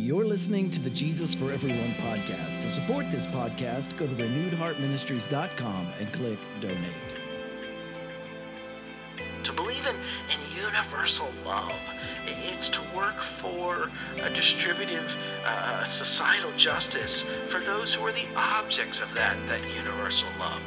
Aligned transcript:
You're 0.00 0.26
listening 0.26 0.70
to 0.70 0.80
the 0.80 0.90
Jesus 0.90 1.34
for 1.34 1.50
Everyone 1.50 1.92
podcast. 1.94 2.60
To 2.60 2.68
support 2.68 3.10
this 3.10 3.26
podcast, 3.26 3.96
go 3.96 4.06
to 4.06 4.14
renewedheartministries.com 4.14 5.88
and 5.98 6.12
click 6.12 6.38
donate. 6.60 7.18
To 9.42 9.52
believe 9.52 9.84
in, 9.86 9.96
in 9.96 10.56
universal 10.56 11.26
love, 11.44 11.72
it's 12.26 12.68
to 12.68 12.80
work 12.94 13.20
for 13.20 13.90
a 14.22 14.30
distributive 14.30 15.16
uh, 15.44 15.82
societal 15.82 16.52
justice 16.56 17.24
for 17.48 17.58
those 17.58 17.92
who 17.92 18.06
are 18.06 18.12
the 18.12 18.28
objects 18.36 19.00
of 19.00 19.12
that, 19.14 19.36
that 19.48 19.64
universal 19.74 20.28
love. 20.38 20.62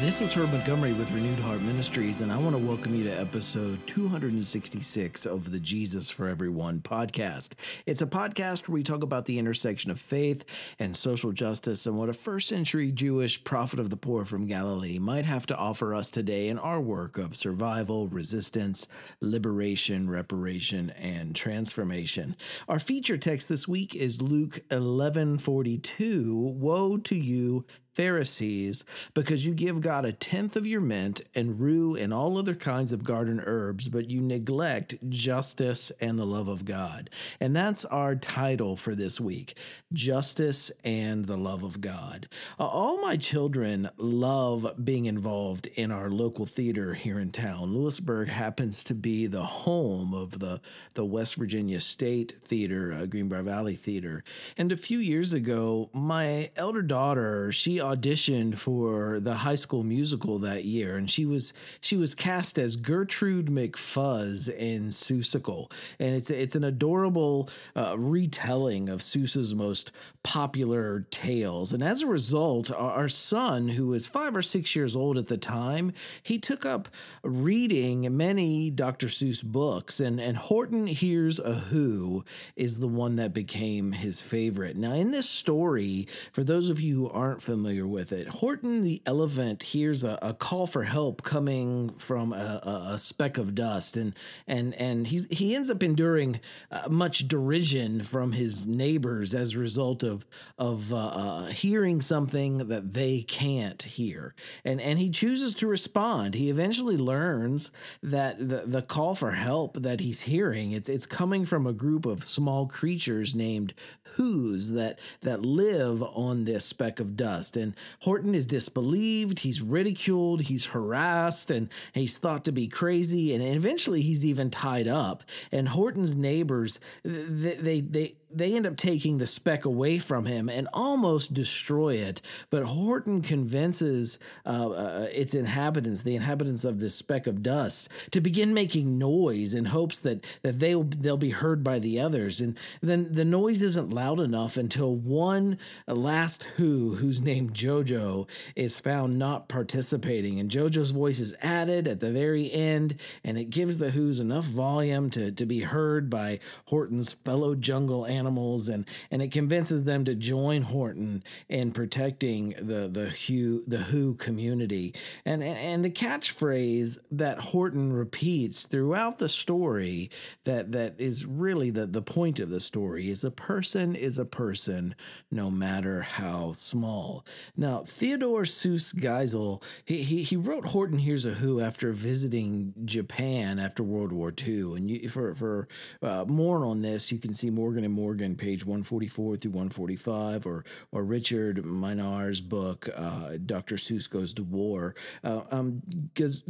This 0.00 0.22
is 0.22 0.32
Herb 0.32 0.52
Montgomery 0.52 0.92
with 0.92 1.10
Renewed 1.10 1.40
Heart 1.40 1.60
Ministries, 1.60 2.20
and 2.20 2.32
I 2.32 2.38
want 2.38 2.52
to 2.52 2.58
welcome 2.58 2.94
you 2.94 3.02
to 3.02 3.20
episode 3.20 3.84
266 3.88 5.26
of 5.26 5.50
the 5.50 5.58
Jesus 5.58 6.08
for 6.08 6.28
Everyone 6.28 6.78
podcast. 6.78 7.54
It's 7.84 8.00
a 8.00 8.06
podcast 8.06 8.68
where 8.68 8.74
we 8.74 8.84
talk 8.84 9.02
about 9.02 9.24
the 9.24 9.40
intersection 9.40 9.90
of 9.90 10.00
faith 10.00 10.76
and 10.78 10.96
social 10.96 11.32
justice 11.32 11.84
and 11.84 11.96
what 11.96 12.08
a 12.08 12.12
first 12.12 12.46
century 12.46 12.92
Jewish 12.92 13.42
prophet 13.42 13.80
of 13.80 13.90
the 13.90 13.96
poor 13.96 14.24
from 14.24 14.46
Galilee 14.46 15.00
might 15.00 15.24
have 15.24 15.46
to 15.46 15.56
offer 15.56 15.92
us 15.92 16.12
today 16.12 16.46
in 16.46 16.60
our 16.60 16.80
work 16.80 17.18
of 17.18 17.34
survival, 17.34 18.06
resistance, 18.06 18.86
liberation, 19.20 20.08
reparation, 20.08 20.90
and 20.90 21.34
transformation. 21.34 22.36
Our 22.68 22.78
feature 22.78 23.18
text 23.18 23.48
this 23.48 23.66
week 23.66 23.96
is 23.96 24.22
Luke 24.22 24.60
11:42. 24.70 26.34
Woe 26.36 26.98
to 26.98 27.16
you 27.16 27.66
Pharisees, 27.98 28.84
because 29.12 29.44
you 29.44 29.52
give 29.52 29.80
God 29.80 30.04
a 30.04 30.12
tenth 30.12 30.54
of 30.54 30.68
your 30.68 30.80
mint 30.80 31.20
and 31.34 31.58
rue 31.58 31.96
and 31.96 32.14
all 32.14 32.38
other 32.38 32.54
kinds 32.54 32.92
of 32.92 33.02
garden 33.02 33.42
herbs, 33.44 33.88
but 33.88 34.08
you 34.08 34.20
neglect 34.20 34.94
justice 35.08 35.90
and 36.00 36.16
the 36.16 36.24
love 36.24 36.46
of 36.46 36.64
God. 36.64 37.10
And 37.40 37.56
that's 37.56 37.84
our 37.86 38.14
title 38.14 38.76
for 38.76 38.94
this 38.94 39.20
week 39.20 39.58
Justice 39.92 40.70
and 40.84 41.24
the 41.24 41.36
Love 41.36 41.64
of 41.64 41.80
God. 41.80 42.28
Uh, 42.60 42.68
all 42.68 43.02
my 43.02 43.16
children 43.16 43.90
love 43.96 44.74
being 44.84 45.06
involved 45.06 45.66
in 45.74 45.90
our 45.90 46.08
local 46.08 46.46
theater 46.46 46.94
here 46.94 47.18
in 47.18 47.32
town. 47.32 47.74
Lewisburg 47.74 48.28
happens 48.28 48.84
to 48.84 48.94
be 48.94 49.26
the 49.26 49.42
home 49.42 50.14
of 50.14 50.38
the, 50.38 50.60
the 50.94 51.04
West 51.04 51.34
Virginia 51.34 51.80
State 51.80 52.30
Theater, 52.38 52.92
uh, 52.92 53.06
Greenbrier 53.06 53.42
Valley 53.42 53.74
Theater. 53.74 54.22
And 54.56 54.70
a 54.70 54.76
few 54.76 55.00
years 55.00 55.32
ago, 55.32 55.90
my 55.92 56.50
elder 56.54 56.82
daughter, 56.82 57.50
she 57.50 57.80
auditioned 57.88 58.56
for 58.58 59.20
the 59.20 59.34
high 59.34 59.54
school 59.54 59.82
musical 59.82 60.38
that 60.38 60.64
year, 60.64 60.96
and 60.96 61.10
she 61.10 61.24
was 61.24 61.52
she 61.80 61.96
was 61.96 62.14
cast 62.14 62.58
as 62.58 62.76
Gertrude 62.76 63.46
McFuzz 63.46 64.48
in 64.48 64.88
Seussical, 64.88 65.72
and 65.98 66.14
it's 66.14 66.30
it's 66.30 66.54
an 66.54 66.64
adorable 66.64 67.48
uh, 67.74 67.94
retelling 67.96 68.88
of 68.88 69.00
Seuss's 69.00 69.54
most 69.54 69.90
popular 70.22 71.06
tales. 71.10 71.72
And 71.72 71.82
as 71.82 72.02
a 72.02 72.06
result, 72.06 72.70
our, 72.70 73.08
son, 73.08 73.68
who 73.68 73.86
was 73.86 74.06
five 74.06 74.36
or 74.36 74.42
six 74.42 74.76
years 74.76 74.94
old 74.94 75.16
at 75.16 75.28
the 75.28 75.38
time, 75.38 75.92
he 76.22 76.38
took 76.38 76.66
up 76.66 76.88
reading 77.22 78.14
many 78.14 78.70
Dr. 78.70 79.06
Seuss 79.06 79.42
books, 79.42 80.00
and 80.00 80.20
and 80.20 80.36
Horton 80.36 80.86
Hears 80.86 81.38
a 81.38 81.54
Who 81.54 82.24
is 82.56 82.78
the 82.78 82.88
one 82.88 83.16
that 83.16 83.32
became 83.32 83.92
his 83.92 84.20
favorite. 84.20 84.76
Now, 84.76 84.92
in 84.92 85.10
this 85.10 85.28
story, 85.28 86.06
for 86.32 86.44
those 86.44 86.68
of 86.68 86.80
you 86.80 86.94
who 86.96 87.08
aren't 87.08 87.42
familiar 87.42 87.77
familiar 87.78 87.86
with 87.86 88.12
it. 88.12 88.28
Horton 88.28 88.82
the 88.82 89.02
elephant 89.06 89.62
hears 89.62 90.04
a, 90.04 90.18
a 90.22 90.34
call 90.34 90.66
for 90.66 90.84
help 90.84 91.22
coming 91.22 91.90
from 91.90 92.32
a, 92.32 92.60
a, 92.62 92.92
a, 92.94 92.98
speck 92.98 93.38
of 93.38 93.54
dust, 93.54 93.96
and 93.96 94.14
and 94.46 94.74
and 94.74 95.06
he 95.06 95.20
he 95.30 95.54
ends 95.54 95.70
up 95.70 95.82
enduring 95.82 96.40
uh, 96.70 96.88
much 96.90 97.28
derision 97.28 98.02
from 98.02 98.32
his 98.32 98.66
neighbors 98.66 99.34
as 99.34 99.54
a 99.54 99.58
result 99.58 100.02
of 100.02 100.26
of 100.58 100.92
uh, 100.92 100.96
uh, 100.96 101.46
hearing 101.46 102.00
something 102.00 102.68
that 102.68 102.92
they 102.92 103.22
can't 103.22 103.82
hear, 103.82 104.34
and 104.64 104.80
and 104.80 104.98
he 104.98 105.10
chooses 105.10 105.54
to 105.54 105.66
respond. 105.66 106.34
He 106.34 106.50
eventually 106.50 106.96
learns 106.96 107.70
that 108.02 108.38
the 108.38 108.64
the 108.66 108.82
call 108.82 109.14
for 109.14 109.32
help 109.32 109.76
that 109.82 110.00
he's 110.00 110.22
hearing 110.22 110.72
it's 110.72 110.88
it's 110.88 111.06
coming 111.06 111.44
from 111.46 111.66
a 111.66 111.72
group 111.72 112.06
of 112.06 112.24
small 112.24 112.66
creatures 112.66 113.34
named 113.34 113.72
Who's 114.16 114.70
that 114.70 114.98
that 115.20 115.44
live 115.44 116.02
on 116.02 116.44
this 116.44 116.64
speck 116.64 117.00
of 117.00 117.16
dust 117.16 117.56
and 117.58 117.74
Horton 118.00 118.34
is 118.34 118.46
disbelieved, 118.46 119.40
he's 119.40 119.60
ridiculed, 119.60 120.42
he's 120.42 120.66
harassed, 120.66 121.50
and 121.50 121.68
he's 121.92 122.16
thought 122.16 122.44
to 122.44 122.52
be 122.52 122.68
crazy, 122.68 123.34
and 123.34 123.42
eventually 123.42 124.00
he's 124.00 124.24
even 124.24 124.50
tied 124.50 124.88
up. 124.88 125.24
And 125.52 125.68
Horton's 125.68 126.14
neighbors, 126.14 126.80
they 127.04 127.54
they 127.54 127.80
they, 127.80 128.16
they 128.30 128.54
end 128.54 128.66
up 128.66 128.76
taking 128.76 129.18
the 129.18 129.26
speck 129.26 129.64
away 129.64 129.98
from 129.98 130.26
him 130.26 130.48
and 130.48 130.68
almost 130.72 131.32
destroy 131.32 131.94
it. 131.94 132.20
But 132.50 132.64
Horton 132.64 133.22
convinces 133.22 134.18
uh, 134.44 134.70
uh, 134.70 135.06
its 135.12 135.34
inhabitants, 135.34 136.02
the 136.02 136.16
inhabitants 136.16 136.64
of 136.64 136.78
this 136.78 136.94
speck 136.94 137.26
of 137.26 137.42
dust, 137.42 137.88
to 138.10 138.20
begin 138.20 138.52
making 138.52 138.98
noise 138.98 139.54
in 139.54 139.66
hopes 139.66 139.98
that 140.00 140.24
that 140.42 140.60
they'll 140.60 140.84
they'll 140.84 141.16
be 141.16 141.30
heard 141.30 141.64
by 141.64 141.78
the 141.78 142.00
others. 142.00 142.40
And 142.40 142.58
then 142.82 143.12
the 143.12 143.24
noise 143.24 143.62
isn't 143.62 143.92
loud 143.92 144.20
enough 144.20 144.56
until 144.56 144.94
one 144.94 145.58
last 145.86 146.44
Who, 146.56 146.96
who's 146.96 147.22
named 147.22 147.54
JoJo, 147.54 148.28
is 148.54 148.78
found 148.78 149.18
not 149.18 149.48
participating, 149.48 150.38
and 150.38 150.50
JoJo's 150.50 150.90
voice 150.90 151.18
is 151.18 151.34
added 151.40 151.88
at 151.88 152.00
the 152.00 152.12
very 152.12 152.52
end, 152.52 152.96
and 153.24 153.38
it 153.38 153.50
gives 153.50 153.78
the 153.78 153.90
Who's 153.90 154.20
enough 154.20 154.44
volume 154.44 155.08
to 155.10 155.32
to 155.32 155.46
be 155.46 155.60
heard 155.60 156.10
by 156.10 156.40
Horton's 156.66 157.12
fellow 157.12 157.54
jungle 157.54 158.04
animals 158.06 158.17
animals, 158.18 158.68
and 158.68 158.86
and 159.10 159.22
it 159.22 159.32
convinces 159.32 159.84
them 159.84 160.04
to 160.04 160.14
join 160.14 160.62
Horton 160.62 161.22
in 161.48 161.72
protecting 161.72 162.50
the 162.58 162.88
the 162.88 163.06
Who 163.26 163.64
the 163.66 163.78
Who 163.78 164.14
community. 164.14 164.94
And 165.24 165.42
and 165.42 165.84
the 165.84 165.90
catchphrase 165.90 166.98
that 167.10 167.38
Horton 167.38 167.92
repeats 167.92 168.66
throughout 168.66 169.18
the 169.18 169.28
story 169.28 170.10
that 170.44 170.72
that 170.72 170.94
is 170.98 171.24
really 171.24 171.70
the 171.70 171.86
the 171.86 172.02
point 172.02 172.40
of 172.40 172.50
the 172.50 172.60
story 172.60 173.10
is 173.10 173.24
a 173.24 173.30
person 173.30 173.94
is 173.94 174.18
a 174.18 174.24
person, 174.24 174.94
no 175.30 175.50
matter 175.50 176.02
how 176.02 176.52
small. 176.52 177.24
Now 177.56 177.82
Theodore 177.84 178.42
Seuss 178.42 178.94
Geisel 178.94 179.62
he 179.84 180.02
he, 180.02 180.22
he 180.22 180.36
wrote 180.36 180.66
Horton 180.66 180.98
Hears 180.98 181.26
a 181.26 181.30
Who 181.30 181.60
after 181.60 181.92
visiting 181.92 182.74
Japan 182.84 183.58
after 183.58 183.82
World 183.82 184.12
War 184.12 184.32
II, 184.46 184.76
and 184.76 184.90
you, 184.90 185.08
for 185.08 185.34
for 185.34 185.68
uh, 186.02 186.24
more 186.28 186.64
on 186.64 186.82
this, 186.82 187.12
you 187.12 187.18
can 187.18 187.32
see 187.32 187.50
Morgan 187.50 187.84
and 187.84 187.92
Morgan 187.92 188.07
Morgan, 188.08 188.36
page 188.36 188.64
144 188.64 189.36
through 189.36 189.50
145, 189.50 190.46
or 190.46 190.64
or 190.92 191.04
Richard 191.04 191.62
Minear's 191.62 192.40
book, 192.40 192.88
uh, 192.96 193.36
Dr. 193.44 193.74
Seuss 193.74 194.08
Goes 194.08 194.32
to 194.32 194.42
War. 194.42 194.94
Because 195.20 195.44
uh, 195.52 195.56
um, 195.56 195.82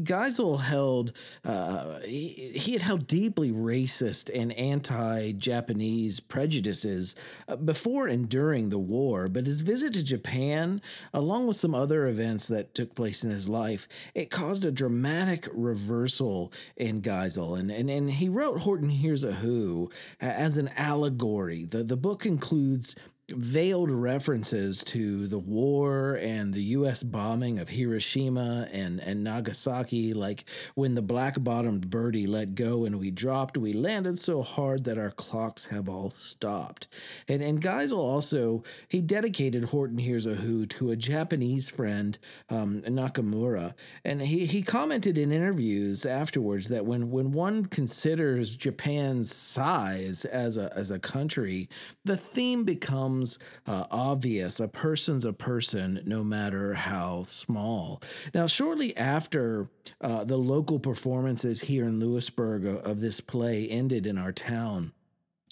Geisel 0.04 0.60
held, 0.60 1.16
uh, 1.44 1.98
he, 2.04 2.52
he, 2.54 2.74
had 2.74 2.82
held 2.82 3.08
deeply 3.08 3.50
racist 3.50 4.30
and 4.32 4.52
anti 4.52 5.32
Japanese 5.32 6.20
prejudices 6.20 7.16
uh, 7.48 7.56
before 7.56 8.06
and 8.06 8.28
during 8.28 8.68
the 8.68 8.78
war, 8.78 9.28
but 9.28 9.46
his 9.46 9.60
visit 9.60 9.94
to 9.94 10.04
Japan, 10.04 10.80
along 11.12 11.48
with 11.48 11.56
some 11.56 11.74
other 11.74 12.06
events 12.06 12.46
that 12.46 12.72
took 12.72 12.94
place 12.94 13.24
in 13.24 13.30
his 13.30 13.48
life, 13.48 13.88
it 14.14 14.30
caused 14.30 14.64
a 14.64 14.70
dramatic 14.70 15.48
reversal 15.52 16.52
in 16.76 17.02
Geisel. 17.02 17.58
And, 17.58 17.72
and, 17.72 17.90
and 17.90 18.08
he 18.08 18.28
wrote 18.28 18.60
Horton 18.60 18.90
Hears 18.90 19.24
a 19.24 19.32
Who 19.32 19.90
as 20.20 20.56
an 20.56 20.68
allegory 20.76 21.47
The, 21.56 21.82
the 21.82 21.96
book 21.96 22.26
includes 22.26 22.94
veiled 23.30 23.90
references 23.90 24.82
to 24.84 25.26
the 25.26 25.38
war 25.38 26.18
and 26.20 26.54
the 26.54 26.62
U.S. 26.62 27.02
bombing 27.02 27.58
of 27.58 27.68
Hiroshima 27.68 28.68
and, 28.72 29.00
and 29.00 29.22
Nagasaki, 29.22 30.14
like 30.14 30.48
when 30.74 30.94
the 30.94 31.02
black 31.02 31.36
bottomed 31.38 31.90
birdie 31.90 32.26
let 32.26 32.54
go 32.54 32.86
and 32.86 32.98
we 32.98 33.10
dropped, 33.10 33.58
we 33.58 33.74
landed 33.74 34.18
so 34.18 34.42
hard 34.42 34.84
that 34.84 34.96
our 34.96 35.10
clocks 35.10 35.66
have 35.66 35.90
all 35.90 36.08
stopped. 36.08 36.88
And, 37.28 37.42
and 37.42 37.60
Geisel 37.60 37.98
also, 37.98 38.62
he 38.88 39.02
dedicated 39.02 39.64
Horton 39.64 39.98
Hears 39.98 40.24
a 40.24 40.34
Who 40.34 40.64
to 40.66 40.90
a 40.90 40.96
Japanese 40.96 41.68
friend, 41.68 42.18
um, 42.48 42.80
Nakamura. 42.82 43.74
And 44.04 44.22
he, 44.22 44.46
he 44.46 44.62
commented 44.62 45.18
in 45.18 45.32
interviews 45.32 46.06
afterwards 46.06 46.68
that 46.68 46.86
when, 46.86 47.10
when 47.10 47.32
one 47.32 47.66
considers 47.66 48.56
Japan's 48.56 49.34
size 49.34 50.24
as 50.24 50.56
a, 50.56 50.72
as 50.74 50.90
a 50.90 50.98
country, 50.98 51.68
the 52.04 52.16
theme 52.16 52.64
becomes 52.64 53.17
becomes 53.18 53.38
uh, 53.66 53.84
obvious. 53.90 54.60
A 54.60 54.68
person's 54.68 55.24
a 55.24 55.32
person, 55.32 56.00
no 56.04 56.22
matter 56.22 56.74
how 56.74 57.22
small. 57.24 58.00
Now, 58.34 58.46
shortly 58.46 58.96
after 58.96 59.68
uh, 60.00 60.24
the 60.24 60.36
local 60.36 60.78
performances 60.78 61.60
here 61.60 61.84
in 61.84 62.00
Lewisburg 62.00 62.64
of, 62.64 62.76
of 62.78 63.00
this 63.00 63.20
play 63.20 63.68
ended 63.68 64.06
in 64.06 64.18
our 64.18 64.32
town, 64.32 64.92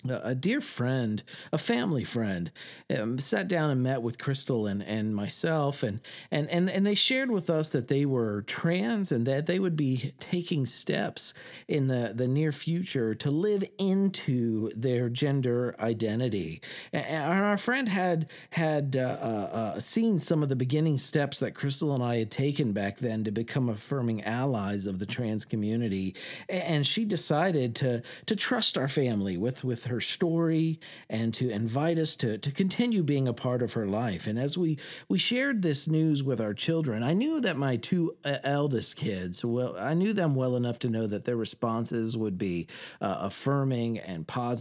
a 0.09 0.35
dear 0.37 0.61
friend, 0.61 1.23
a 1.53 1.59
family 1.59 2.05
friend, 2.05 2.53
um, 2.97 3.19
sat 3.19 3.49
down 3.49 3.71
and 3.71 3.83
met 3.83 4.03
with 4.03 4.19
Crystal 4.19 4.67
and, 4.67 4.83
and 4.83 5.17
myself, 5.17 5.83
and, 5.83 6.01
and 6.31 6.49
and 6.51 6.71
and 6.71 6.87
they 6.87 6.95
shared 6.95 7.31
with 7.31 7.51
us 7.51 7.69
that 7.69 7.89
they 7.89 8.07
were 8.07 8.43
trans 8.43 9.11
and 9.11 9.27
that 9.27 9.47
they 9.47 9.59
would 9.59 9.75
be 9.75 10.13
taking 10.21 10.65
steps 10.65 11.35
in 11.67 11.89
the, 11.89 12.13
the 12.15 12.29
near 12.29 12.53
future 12.53 13.15
to 13.17 13.31
live 13.33 13.65
into 13.79 14.56
their 14.75 15.09
gender 15.09 15.75
identity. 15.79 16.61
And 16.93 17.33
our 17.33 17.59
friend 17.59 17.89
had 17.89 18.31
had 18.51 18.97
uh, 18.97 19.01
uh, 19.01 19.49
uh, 19.53 19.81
seen 19.81 20.19
some 20.19 20.43
of 20.43 20.49
the 20.49 20.57
beginning 20.57 20.99
steps 20.99 21.39
that 21.41 21.55
Crystal 21.55 21.95
and 21.95 22.03
I 22.03 22.19
had 22.19 22.31
taken 22.31 22.73
back 22.73 22.99
then 22.99 23.25
to 23.25 23.31
become 23.31 23.69
affirming 23.69 24.23
allies 24.25 24.87
of 24.87 24.99
the 24.99 25.07
trans 25.07 25.45
community, 25.45 26.15
and 26.49 26.87
she 26.87 27.05
decided 27.05 27.75
to 27.77 28.03
to 28.27 28.37
trust 28.37 28.77
our 28.79 28.89
family 28.89 29.37
with 29.37 29.65
with 29.65 29.87
her 29.87 30.01
story 30.01 30.81
and 31.09 31.33
to 31.35 31.51
invite 31.51 31.99
us 31.99 32.17
to, 32.17 32.39
to 32.39 32.51
continue 32.51 33.03
being 33.03 33.29
a 33.29 33.33
part 33.33 33.63
of 33.63 33.75
her 33.75 33.87
life. 33.87 34.27
And 34.27 34.39
as 34.39 34.57
we, 34.57 34.79
we 35.09 35.19
shared 35.19 35.63
this 35.63 35.87
news 35.87 36.23
with 36.23 36.41
our 36.41 36.55
children, 36.55 37.03
I 37.03 37.13
knew 37.13 37.41
that 37.41 37.57
my 37.57 37.77
two 37.77 38.17
uh, 38.25 38.39
eldest 38.45 38.97
kids, 38.97 39.45
well, 39.45 39.77
I 39.79 39.95
knew 39.95 40.13
them 40.13 40.35
well 40.35 40.57
enough 40.57 40.79
to 40.81 40.89
know 40.89 41.07
that 41.07 41.25
their 41.25 41.37
responses 41.37 42.17
would 42.17 42.39
be 42.39 42.67
uh, 43.01 43.19
affirming 43.21 43.99
and 43.99 44.27
positive. 44.27 44.56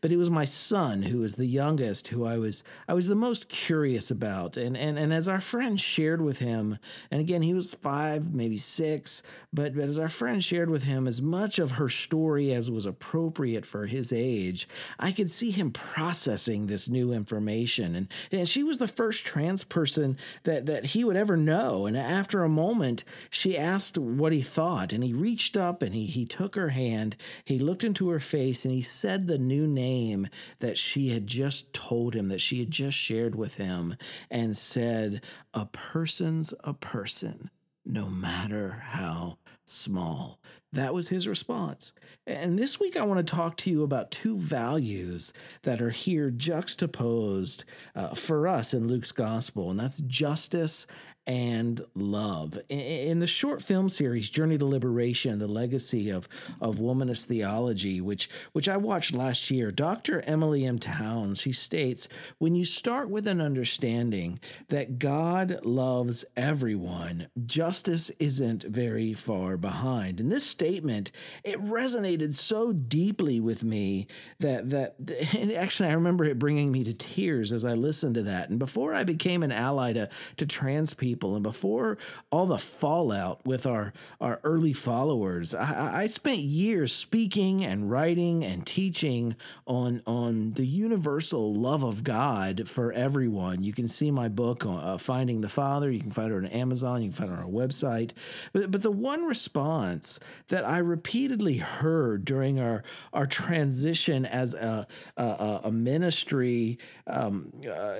But 0.00 0.12
it 0.12 0.16
was 0.16 0.30
my 0.30 0.44
son, 0.44 1.02
who 1.02 1.20
was 1.20 1.34
the 1.34 1.46
youngest, 1.46 2.08
who 2.08 2.24
I 2.24 2.38
was 2.38 2.62
I 2.88 2.94
was 2.94 3.08
the 3.08 3.14
most 3.14 3.48
curious 3.48 4.10
about. 4.10 4.56
And 4.56 4.76
and 4.76 4.98
and 4.98 5.12
as 5.12 5.28
our 5.28 5.40
friend 5.40 5.80
shared 5.80 6.20
with 6.20 6.38
him, 6.38 6.78
and 7.10 7.20
again 7.20 7.42
he 7.42 7.54
was 7.54 7.74
five, 7.74 8.34
maybe 8.34 8.56
six, 8.56 9.22
but, 9.54 9.76
but 9.76 9.84
as 9.84 10.00
our 10.00 10.08
friend 10.08 10.42
shared 10.42 10.68
with 10.68 10.82
him 10.82 11.06
as 11.06 11.22
much 11.22 11.60
of 11.60 11.72
her 11.72 11.88
story 11.88 12.52
as 12.52 12.70
was 12.70 12.86
appropriate 12.86 13.64
for 13.64 13.86
his 13.86 14.12
age, 14.12 14.66
I 14.98 15.12
could 15.12 15.30
see 15.30 15.52
him 15.52 15.70
processing 15.70 16.66
this 16.66 16.88
new 16.88 17.12
information. 17.12 17.94
And, 17.94 18.12
and 18.32 18.48
she 18.48 18.64
was 18.64 18.78
the 18.78 18.88
first 18.88 19.24
trans 19.24 19.62
person 19.62 20.16
that, 20.42 20.66
that 20.66 20.86
he 20.86 21.04
would 21.04 21.16
ever 21.16 21.36
know. 21.36 21.86
And 21.86 21.96
after 21.96 22.42
a 22.42 22.48
moment, 22.48 23.04
she 23.30 23.56
asked 23.56 23.96
what 23.96 24.32
he 24.32 24.42
thought. 24.42 24.92
And 24.92 25.04
he 25.04 25.12
reached 25.12 25.56
up 25.56 25.82
and 25.82 25.94
he, 25.94 26.06
he 26.06 26.24
took 26.24 26.56
her 26.56 26.70
hand, 26.70 27.16
he 27.44 27.60
looked 27.60 27.84
into 27.84 28.08
her 28.08 28.20
face, 28.20 28.64
and 28.64 28.74
he 28.74 28.82
said 28.82 29.23
the 29.26 29.38
new 29.38 29.66
name 29.66 30.28
that 30.60 30.78
she 30.78 31.10
had 31.10 31.26
just 31.26 31.72
told 31.72 32.14
him, 32.14 32.28
that 32.28 32.40
she 32.40 32.60
had 32.60 32.70
just 32.70 32.96
shared 32.96 33.34
with 33.34 33.56
him, 33.56 33.96
and 34.30 34.56
said, 34.56 35.24
A 35.52 35.66
person's 35.66 36.54
a 36.60 36.74
person 36.74 37.50
no 37.84 38.06
matter 38.06 38.82
how 38.86 39.36
small. 39.66 40.40
That 40.72 40.94
was 40.94 41.08
his 41.08 41.28
response. 41.28 41.92
And 42.26 42.58
this 42.58 42.80
week, 42.80 42.96
I 42.96 43.04
want 43.04 43.24
to 43.24 43.34
talk 43.34 43.56
to 43.58 43.70
you 43.70 43.82
about 43.82 44.10
two 44.10 44.38
values 44.38 45.32
that 45.62 45.82
are 45.82 45.90
here 45.90 46.30
juxtaposed 46.30 47.64
uh, 47.94 48.14
for 48.14 48.48
us 48.48 48.72
in 48.72 48.88
Luke's 48.88 49.12
gospel, 49.12 49.70
and 49.70 49.78
that's 49.78 50.00
justice 50.00 50.86
and 51.26 51.80
love. 51.94 52.58
In 52.68 53.20
the 53.20 53.26
short 53.26 53.62
film 53.62 53.88
series 53.88 54.28
Journey 54.30 54.58
to 54.58 54.64
Liberation: 54.64 55.38
The 55.38 55.46
Legacy 55.46 56.10
of 56.10 56.28
of 56.60 56.76
Womanist 56.76 57.26
Theology, 57.26 58.00
which 58.00 58.28
which 58.52 58.68
I 58.68 58.76
watched 58.76 59.14
last 59.14 59.50
year, 59.50 59.72
Dr. 59.72 60.20
Emilie 60.22 60.64
M. 60.64 60.78
Townes, 60.78 61.40
she 61.40 61.52
states, 61.52 62.08
when 62.38 62.54
you 62.54 62.64
start 62.64 63.10
with 63.10 63.26
an 63.26 63.40
understanding 63.40 64.38
that 64.68 64.98
God 64.98 65.64
loves 65.64 66.24
everyone, 66.36 67.28
justice 67.46 68.10
isn't 68.18 68.64
very 68.64 69.14
far 69.14 69.56
behind. 69.56 70.20
And 70.20 70.30
this 70.30 70.46
statement, 70.46 71.10
it 71.42 71.60
resonated 71.60 72.32
so 72.32 72.72
deeply 72.72 73.40
with 73.40 73.64
me 73.64 74.06
that 74.40 74.70
that 74.70 75.54
actually 75.56 75.88
I 75.88 75.94
remember 75.94 76.24
it 76.24 76.38
bringing 76.38 76.70
me 76.70 76.84
to 76.84 76.92
tears 76.92 77.50
as 77.50 77.64
I 77.64 77.74
listened 77.74 78.16
to 78.16 78.22
that. 78.24 78.50
And 78.50 78.58
before 78.58 78.94
I 78.94 79.04
became 79.04 79.42
an 79.42 79.52
ally 79.52 79.94
to 79.94 80.08
to 80.36 80.46
trans 80.46 80.92
people 80.92 81.13
people. 81.14 81.34
And 81.34 81.42
before 81.42 81.96
all 82.30 82.46
the 82.46 82.58
fallout 82.58 83.44
with 83.46 83.66
our, 83.66 83.92
our 84.20 84.40
early 84.42 84.72
followers, 84.72 85.54
I, 85.54 86.02
I 86.02 86.06
spent 86.08 86.38
years 86.38 86.92
speaking 86.92 87.64
and 87.64 87.88
writing 87.90 88.44
and 88.44 88.66
teaching 88.66 89.36
on, 89.66 90.02
on 90.06 90.50
the 90.52 90.66
universal 90.66 91.54
love 91.54 91.84
of 91.84 92.02
God 92.02 92.68
for 92.68 92.92
everyone. 92.92 93.62
You 93.62 93.72
can 93.72 93.86
see 93.86 94.10
my 94.10 94.28
book, 94.28 94.66
uh, 94.66 94.98
Finding 94.98 95.40
the 95.40 95.48
Father. 95.48 95.90
You 95.90 96.00
can 96.00 96.10
find 96.10 96.32
it 96.32 96.36
on 96.36 96.46
Amazon. 96.46 97.02
You 97.02 97.10
can 97.10 97.16
find 97.16 97.30
it 97.30 97.34
on 97.34 97.44
our 97.44 97.50
website. 97.50 98.12
But, 98.52 98.70
but 98.70 98.82
the 98.82 98.90
one 98.90 99.22
response 99.24 100.18
that 100.48 100.64
I 100.64 100.78
repeatedly 100.78 101.58
heard 101.58 102.24
during 102.24 102.58
our, 102.58 102.82
our 103.12 103.26
transition 103.26 104.26
as 104.26 104.54
a, 104.54 104.86
a, 105.16 105.60
a 105.64 105.70
ministry, 105.70 106.78
um, 107.06 107.52
uh, 107.68 107.96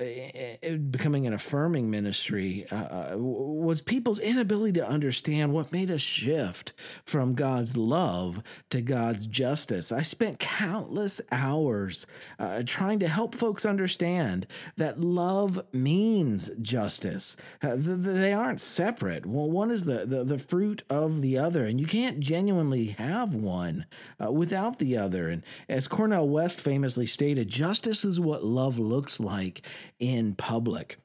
becoming 0.91 1.27
an 1.27 1.33
affirming 1.33 1.89
ministry, 1.89 2.65
uh, 2.71 2.75
was 3.13 3.81
people's 3.81 4.19
inability 4.19 4.73
to 4.73 4.87
understand 4.87 5.53
what 5.53 5.71
made 5.71 5.91
us 5.91 6.01
shift 6.01 6.73
from 7.05 7.33
God's 7.33 7.77
love 7.77 8.41
to 8.69 8.81
God's 8.81 9.25
justice. 9.25 9.91
I 9.91 10.01
spent 10.01 10.39
countless 10.39 11.21
hours 11.31 12.05
uh, 12.39 12.63
trying 12.65 12.99
to 12.99 13.07
help 13.07 13.35
folks 13.35 13.65
understand 13.65 14.47
that 14.77 15.01
love 15.01 15.61
means 15.73 16.49
justice. 16.61 17.37
Uh, 17.61 17.75
th- 17.75 17.99
they 17.99 18.33
aren't 18.33 18.61
separate. 18.61 19.25
Well, 19.25 19.49
one 19.49 19.71
is 19.71 19.83
the, 19.83 20.05
the, 20.05 20.23
the, 20.23 20.37
fruit 20.37 20.83
of 20.89 21.21
the 21.21 21.37
other, 21.37 21.65
and 21.65 21.79
you 21.79 21.87
can't 21.87 22.19
genuinely 22.19 22.87
have 22.97 23.35
one 23.35 23.85
uh, 24.23 24.31
without 24.31 24.79
the 24.79 24.97
other. 24.97 25.29
And 25.29 25.43
as 25.67 25.87
Cornel 25.87 26.29
West 26.29 26.61
famously 26.61 27.05
stated, 27.05 27.47
justice 27.49 28.05
is 28.05 28.19
what 28.19 28.43
love 28.43 28.77
looks 28.77 29.19
like 29.19 29.65
in 29.99 30.35
public. 30.35 30.97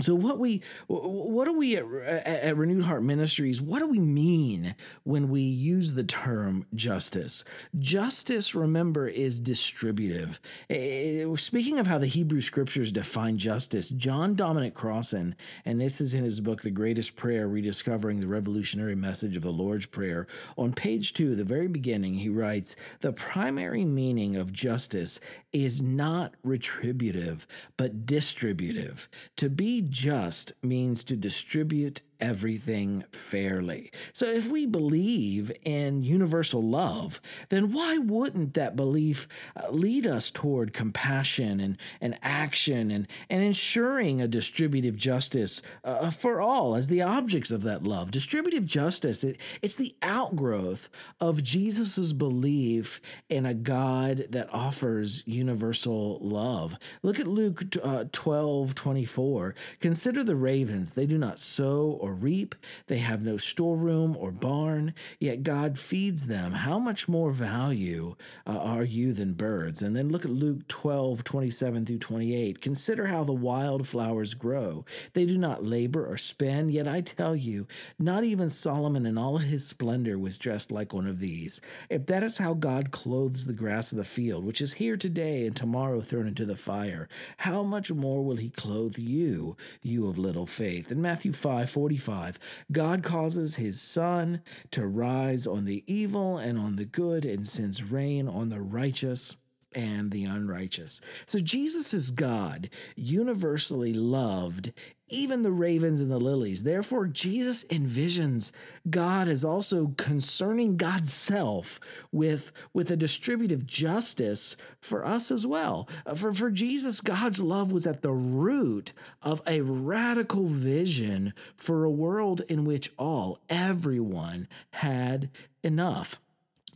So 0.00 0.14
what 0.14 0.38
we 0.38 0.62
what 0.86 1.46
do 1.46 1.58
we 1.58 1.76
at, 1.76 1.84
at, 1.84 2.56
Renewed 2.56 2.84
Heart 2.84 3.02
Ministries 3.02 3.60
what 3.60 3.80
do 3.80 3.88
we 3.88 3.98
mean 3.98 4.76
when 5.02 5.28
we 5.28 5.40
use 5.40 5.94
the 5.94 6.04
term 6.04 6.66
justice? 6.72 7.42
Justice 7.76 8.54
remember 8.54 9.08
is 9.08 9.40
distributive. 9.40 10.40
Eh, 10.70 11.26
speaking 11.34 11.80
of 11.80 11.88
how 11.88 11.98
the 11.98 12.06
Hebrew 12.06 12.40
scriptures 12.40 12.92
define 12.92 13.38
justice, 13.38 13.88
John 13.88 14.36
Dominic 14.36 14.72
Crossan 14.72 15.34
and 15.64 15.80
this 15.80 16.00
is 16.00 16.14
in 16.14 16.22
his 16.22 16.38
book 16.38 16.62
The 16.62 16.70
Greatest 16.70 17.16
Prayer 17.16 17.48
Rediscovering 17.48 18.20
the 18.20 18.28
Revolutionary 18.28 18.94
Message 18.94 19.36
of 19.36 19.42
the 19.42 19.50
Lord's 19.50 19.86
Prayer 19.86 20.28
on 20.56 20.74
page 20.74 21.12
2 21.14 21.34
the 21.34 21.42
very 21.42 21.66
beginning 21.66 22.14
he 22.14 22.28
writes 22.28 22.76
the 23.00 23.12
primary 23.12 23.84
meaning 23.84 24.36
of 24.36 24.52
justice 24.52 25.18
is 25.52 25.82
not 25.82 26.34
retributive 26.44 27.48
but 27.76 28.06
distributive. 28.06 29.08
To 29.38 29.50
be 29.50 29.87
just 29.88 30.52
means 30.62 31.04
to 31.04 31.16
distribute 31.16 32.02
everything 32.20 33.04
fairly. 33.12 33.90
So 34.12 34.26
if 34.26 34.50
we 34.50 34.66
believe 34.66 35.52
in 35.64 36.02
universal 36.02 36.62
love, 36.62 37.20
then 37.48 37.72
why 37.72 37.98
wouldn't 37.98 38.54
that 38.54 38.76
belief 38.76 39.28
uh, 39.56 39.70
lead 39.70 40.06
us 40.06 40.30
toward 40.30 40.72
compassion 40.72 41.60
and, 41.60 41.78
and 42.00 42.18
action 42.22 42.90
and, 42.90 43.06
and 43.30 43.42
ensuring 43.42 44.20
a 44.20 44.28
distributive 44.28 44.96
justice 44.96 45.62
uh, 45.84 46.10
for 46.10 46.40
all 46.40 46.74
as 46.74 46.88
the 46.88 47.02
objects 47.02 47.50
of 47.50 47.62
that 47.62 47.84
love? 47.84 48.10
Distributive 48.10 48.66
justice, 48.66 49.22
it, 49.24 49.40
it's 49.62 49.74
the 49.74 49.94
outgrowth 50.02 51.12
of 51.20 51.42
Jesus's 51.42 52.12
belief 52.12 53.00
in 53.28 53.46
a 53.46 53.54
God 53.54 54.24
that 54.30 54.52
offers 54.52 55.22
universal 55.26 56.18
love. 56.20 56.78
Look 57.02 57.20
at 57.20 57.26
Luke 57.26 57.62
uh, 57.82 58.04
12, 58.12 58.74
24. 58.74 59.54
Consider 59.80 60.24
the 60.24 60.36
ravens. 60.36 60.94
They 60.94 61.06
do 61.06 61.18
not 61.18 61.38
sow 61.38 61.98
or 62.00 62.07
or 62.08 62.14
reap. 62.14 62.54
They 62.86 62.98
have 62.98 63.22
no 63.22 63.36
storeroom 63.36 64.16
or 64.16 64.32
barn, 64.32 64.94
yet 65.20 65.42
God 65.42 65.78
feeds 65.78 66.26
them. 66.26 66.52
How 66.52 66.78
much 66.78 67.06
more 67.06 67.30
value 67.30 68.16
uh, 68.46 68.58
are 68.58 68.84
you 68.84 69.12
than 69.12 69.34
birds? 69.34 69.82
And 69.82 69.94
then 69.94 70.08
look 70.08 70.24
at 70.24 70.30
Luke 70.30 70.66
12, 70.68 71.22
27 71.22 71.84
through 71.84 71.98
28. 71.98 72.60
Consider 72.60 73.06
how 73.06 73.24
the 73.24 73.32
wildflowers 73.34 74.34
grow. 74.34 74.84
They 75.12 75.26
do 75.26 75.36
not 75.36 75.64
labor 75.64 76.06
or 76.06 76.16
spin, 76.16 76.70
yet 76.70 76.88
I 76.88 77.02
tell 77.02 77.36
you, 77.36 77.66
not 77.98 78.24
even 78.24 78.48
Solomon 78.48 79.04
in 79.04 79.18
all 79.18 79.38
his 79.38 79.66
splendor 79.66 80.18
was 80.18 80.38
dressed 80.38 80.70
like 80.70 80.94
one 80.94 81.06
of 81.06 81.20
these. 81.20 81.60
If 81.90 82.06
that 82.06 82.22
is 82.22 82.38
how 82.38 82.54
God 82.54 82.90
clothes 82.90 83.44
the 83.44 83.52
grass 83.52 83.92
of 83.92 83.98
the 83.98 84.04
field, 84.04 84.44
which 84.44 84.62
is 84.62 84.74
here 84.74 84.96
today 84.96 85.46
and 85.46 85.54
tomorrow 85.54 86.00
thrown 86.00 86.26
into 86.26 86.46
the 86.46 86.56
fire, 86.56 87.08
how 87.38 87.62
much 87.62 87.92
more 87.92 88.24
will 88.24 88.36
he 88.36 88.48
clothe 88.48 88.96
you, 88.98 89.56
you 89.82 90.08
of 90.08 90.18
little 90.18 90.46
faith? 90.46 90.90
In 90.90 91.02
Matthew 91.02 91.32
5, 91.32 91.68
40 91.68 91.97
45. 91.98 92.64
God 92.72 93.02
causes 93.02 93.56
his 93.56 93.80
sun 93.80 94.42
to 94.70 94.86
rise 94.86 95.46
on 95.46 95.64
the 95.64 95.84
evil 95.86 96.38
and 96.38 96.58
on 96.58 96.76
the 96.76 96.84
good 96.84 97.24
and 97.24 97.46
sends 97.46 97.90
rain 97.90 98.28
on 98.28 98.48
the 98.48 98.60
righteous 98.60 99.36
and 99.74 100.10
the 100.10 100.24
unrighteous. 100.24 101.00
So 101.26 101.38
Jesus 101.38 101.92
is 101.92 102.10
God, 102.10 102.70
universally 102.96 103.92
loved, 103.92 104.72
even 105.08 105.42
the 105.42 105.52
ravens 105.52 106.00
and 106.00 106.10
the 106.10 106.18
lilies. 106.18 106.62
Therefore, 106.62 107.06
Jesus 107.06 107.64
envisions 107.64 108.50
God 108.88 109.28
as 109.28 109.44
also 109.44 109.88
concerning 109.96 110.76
God's 110.76 111.12
self 111.12 111.80
with, 112.12 112.52
with 112.72 112.90
a 112.90 112.96
distributive 112.96 113.66
justice 113.66 114.56
for 114.80 115.04
us 115.04 115.30
as 115.30 115.46
well. 115.46 115.88
Uh, 116.06 116.14
for, 116.14 116.32
for 116.32 116.50
Jesus, 116.50 117.00
God's 117.00 117.40
love 117.40 117.72
was 117.72 117.86
at 117.86 118.02
the 118.02 118.12
root 118.12 118.92
of 119.22 119.42
a 119.46 119.60
radical 119.62 120.46
vision 120.46 121.32
for 121.56 121.84
a 121.84 121.90
world 121.90 122.42
in 122.48 122.64
which 122.64 122.92
all, 122.98 123.38
everyone, 123.48 124.46
had 124.72 125.30
enough 125.62 126.20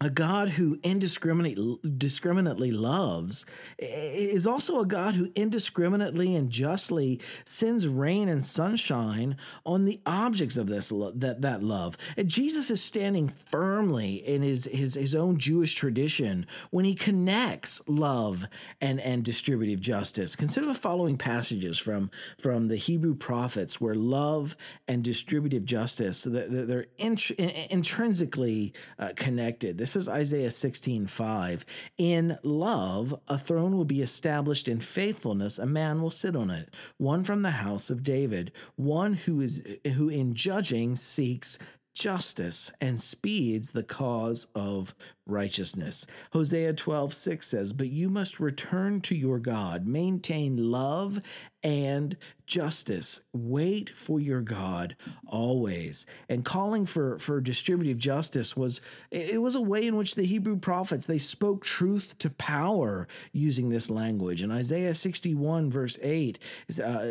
a 0.02 0.10
God 0.10 0.50
who 0.50 0.78
indiscriminately 0.82 2.70
loves 2.72 3.46
is 3.78 4.46
also 4.46 4.80
a 4.80 4.86
God 4.86 5.14
who 5.14 5.30
indiscriminately 5.36 6.34
and 6.34 6.50
justly 6.50 7.20
sends 7.44 7.86
rain 7.86 8.28
and 8.28 8.42
sunshine 8.42 9.36
on 9.64 9.84
the 9.84 10.00
objects 10.04 10.56
of 10.56 10.66
this 10.66 10.88
that, 10.88 11.42
that 11.42 11.62
love. 11.62 11.96
And 12.16 12.28
Jesus 12.28 12.70
is 12.70 12.82
standing 12.82 13.28
firmly 13.28 14.14
in 14.14 14.42
his, 14.42 14.64
his, 14.64 14.94
his 14.94 15.14
own 15.14 15.38
Jewish 15.38 15.74
tradition 15.76 16.46
when 16.70 16.84
he 16.84 16.96
connects 16.96 17.80
love 17.86 18.44
and, 18.80 19.00
and 19.00 19.24
distributive 19.24 19.80
justice. 19.80 20.34
Consider 20.34 20.66
the 20.66 20.74
following 20.74 21.16
passages 21.16 21.78
from, 21.78 22.10
from 22.40 22.66
the 22.66 22.76
Hebrew 22.76 23.14
prophets 23.14 23.80
where 23.80 23.94
love 23.94 24.56
and 24.88 25.04
distributive 25.04 25.64
justice 25.64 26.24
they're, 26.24 26.48
they're 26.48 26.86
intrinsically 26.98 28.72
uh, 28.98 29.10
connected. 29.14 29.78
This 29.78 29.91
this 29.92 30.04
is 30.04 30.08
Isaiah 30.08 30.50
16, 30.50 31.06
5. 31.06 31.64
In 31.98 32.38
love, 32.42 33.14
a 33.28 33.36
throne 33.36 33.76
will 33.76 33.84
be 33.84 34.00
established 34.00 34.66
in 34.66 34.80
faithfulness, 34.80 35.58
a 35.58 35.66
man 35.66 36.00
will 36.00 36.10
sit 36.10 36.34
on 36.34 36.50
it, 36.50 36.74
one 36.96 37.24
from 37.24 37.42
the 37.42 37.50
house 37.50 37.90
of 37.90 38.02
David, 38.02 38.52
one 38.76 39.14
who 39.14 39.42
is 39.42 39.62
who 39.96 40.08
in 40.08 40.32
judging 40.34 40.96
seeks 40.96 41.58
justice 41.94 42.70
and 42.80 42.98
speeds 42.98 43.72
the 43.72 43.82
cause 43.82 44.46
of 44.54 44.94
righteousness. 45.26 46.06
Hosea 46.32 46.72
12, 46.72 47.12
6 47.12 47.46
says, 47.46 47.72
But 47.74 47.88
you 47.88 48.08
must 48.08 48.40
return 48.40 49.02
to 49.02 49.14
your 49.14 49.38
God, 49.38 49.86
maintain 49.86 50.70
love 50.70 51.20
and 51.62 52.16
justice. 52.46 53.20
Wait 53.32 53.88
for 53.90 54.20
your 54.20 54.42
God 54.42 54.96
always. 55.26 56.04
And 56.28 56.44
calling 56.44 56.84
for, 56.84 57.18
for 57.18 57.40
distributive 57.40 57.96
justice 57.96 58.56
was 58.56 58.80
it 59.10 59.40
was 59.40 59.54
a 59.54 59.60
way 59.60 59.86
in 59.86 59.96
which 59.96 60.16
the 60.16 60.24
Hebrew 60.26 60.58
prophets 60.58 61.06
they 61.06 61.18
spoke 61.18 61.64
truth 61.64 62.18
to 62.18 62.30
power 62.30 63.08
using 63.32 63.70
this 63.70 63.88
language. 63.88 64.42
In 64.42 64.50
Isaiah 64.50 64.94
61 64.94 65.70
verse 65.70 65.98
8, 66.02 66.38
uh, 66.82 67.06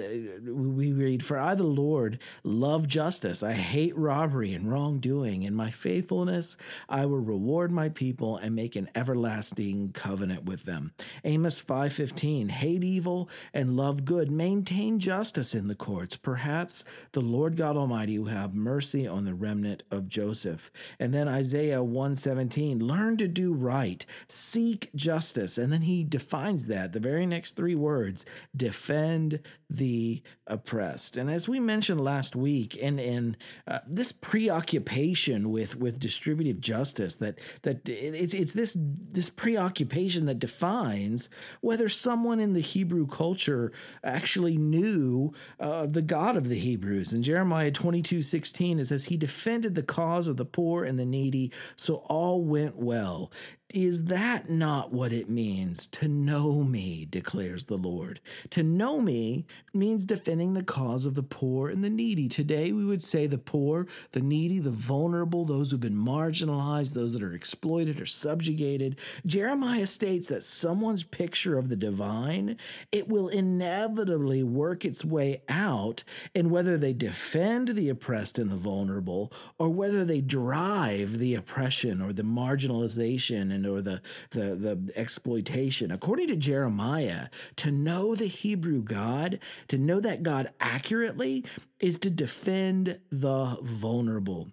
we 0.45 0.93
read, 0.93 1.23
"For 1.23 1.39
I 1.39 1.55
the 1.55 1.63
Lord 1.63 2.21
love 2.43 2.87
justice. 2.87 3.41
I 3.41 3.53
hate 3.53 3.97
robbery 3.97 4.53
and 4.53 4.69
wrongdoing. 4.71 5.43
In 5.43 5.55
my 5.55 5.71
faithfulness 5.71 6.55
I 6.87 7.05
will 7.05 7.19
reward 7.19 7.71
my 7.71 7.89
people 7.89 8.37
and 8.37 8.53
make 8.55 8.75
an 8.75 8.89
everlasting 8.93 9.91
covenant 9.93 10.45
with 10.45 10.63
them." 10.63 10.91
Amos 11.23 11.59
5:15, 11.59 12.49
"Hate 12.49 12.83
evil 12.83 13.29
and 13.53 13.75
love 13.75 14.05
good." 14.05 14.29
Maintain 14.41 14.97
justice 14.97 15.53
in 15.53 15.67
the 15.67 15.75
courts. 15.75 16.17
Perhaps 16.17 16.83
the 17.11 17.21
Lord 17.21 17.55
God 17.55 17.77
Almighty 17.77 18.17
will 18.17 18.31
have 18.31 18.55
mercy 18.55 19.07
on 19.07 19.23
the 19.23 19.35
remnant 19.35 19.83
of 19.91 20.09
Joseph. 20.09 20.71
And 20.99 21.13
then 21.13 21.27
Isaiah 21.27 21.83
117, 21.83 22.79
learn 22.79 23.17
to 23.17 23.27
do 23.27 23.53
right, 23.53 24.03
seek 24.27 24.89
justice. 24.95 25.59
And 25.59 25.71
then 25.71 25.83
he 25.83 26.03
defines 26.03 26.65
that, 26.65 26.91
the 26.91 26.99
very 26.99 27.27
next 27.27 27.55
three 27.55 27.75
words, 27.75 28.25
defend 28.57 29.41
the 29.69 30.23
oppressed. 30.47 31.17
And 31.17 31.29
as 31.29 31.47
we 31.47 31.59
mentioned 31.59 32.01
last 32.01 32.35
week, 32.35 32.77
and 32.81 32.99
in 32.99 33.37
uh, 33.67 33.79
this 33.87 34.11
preoccupation 34.11 35.51
with 35.51 35.77
with 35.77 35.99
distributive 35.99 36.59
justice, 36.59 37.15
that 37.17 37.39
that 37.61 37.87
it's, 37.87 38.33
it's 38.33 38.53
this 38.53 38.75
this 38.77 39.29
preoccupation 39.29 40.25
that 40.25 40.39
defines 40.39 41.29
whether 41.61 41.87
someone 41.87 42.39
in 42.39 42.53
the 42.53 42.59
Hebrew 42.59 43.07
culture 43.07 43.71
actually 44.03 44.30
actually 44.31 44.55
knew 44.55 45.33
uh, 45.59 45.85
the 45.85 46.01
God 46.01 46.37
of 46.37 46.47
the 46.47 46.57
Hebrews. 46.57 47.11
In 47.11 47.21
Jeremiah 47.21 47.69
22 47.69 48.21
16, 48.21 48.79
it 48.79 48.85
says, 48.85 49.03
He 49.03 49.17
defended 49.17 49.75
the 49.75 49.83
cause 49.83 50.29
of 50.29 50.37
the 50.37 50.45
poor 50.45 50.85
and 50.85 50.97
the 50.97 51.05
needy, 51.05 51.51
so 51.75 51.95
all 52.05 52.41
went 52.41 52.77
well. 52.77 53.29
Is 53.73 54.05
that 54.05 54.49
not 54.49 54.91
what 54.91 55.13
it 55.13 55.29
means 55.29 55.87
to 55.87 56.07
know 56.09 56.63
me, 56.63 57.07
declares 57.09 57.65
the 57.65 57.77
Lord? 57.77 58.19
To 58.49 58.63
know 58.63 58.99
me 58.99 59.45
means 59.73 60.03
defending 60.03 60.53
the 60.53 60.63
cause 60.63 61.05
of 61.05 61.15
the 61.15 61.23
poor 61.23 61.69
and 61.69 61.81
the 61.81 61.89
needy. 61.89 62.27
Today, 62.27 62.73
we 62.73 62.83
would 62.83 63.01
say 63.01 63.27
the 63.27 63.37
poor, 63.37 63.87
the 64.11 64.19
needy, 64.19 64.59
the 64.59 64.71
vulnerable, 64.71 65.45
those 65.45 65.71
who've 65.71 65.79
been 65.79 65.95
marginalized, 65.95 66.93
those 66.93 67.13
that 67.13 67.23
are 67.23 67.33
exploited 67.33 68.01
or 68.01 68.05
subjugated. 68.05 68.99
Jeremiah 69.25 69.87
states 69.87 70.27
that 70.27 70.43
someone's 70.43 71.03
picture 71.03 71.57
of 71.57 71.69
the 71.69 71.77
divine, 71.77 72.57
it 72.91 73.07
will 73.07 73.29
inevitably 73.29 74.43
work 74.43 74.83
its 74.83 75.05
way 75.05 75.43
out 75.47 76.03
in 76.35 76.49
whether 76.49 76.77
they 76.77 76.93
defend 76.93 77.69
the 77.69 77.87
oppressed 77.87 78.37
and 78.37 78.49
the 78.49 78.57
vulnerable 78.57 79.31
or 79.57 79.69
whether 79.69 80.03
they 80.03 80.19
drive 80.19 81.19
the 81.19 81.35
oppression 81.35 82.01
or 82.01 82.11
the 82.11 82.23
marginalization 82.23 83.53
and 83.53 83.60
or 83.65 83.81
the, 83.81 84.01
the, 84.31 84.55
the 84.55 84.91
exploitation. 84.95 85.91
According 85.91 86.27
to 86.27 86.35
Jeremiah, 86.35 87.27
to 87.57 87.71
know 87.71 88.15
the 88.15 88.27
Hebrew 88.27 88.81
God, 88.81 89.39
to 89.67 89.77
know 89.77 89.99
that 89.99 90.23
God 90.23 90.49
accurately, 90.59 91.45
is 91.79 91.97
to 91.99 92.09
defend 92.09 92.99
the 93.11 93.57
vulnerable. 93.61 94.49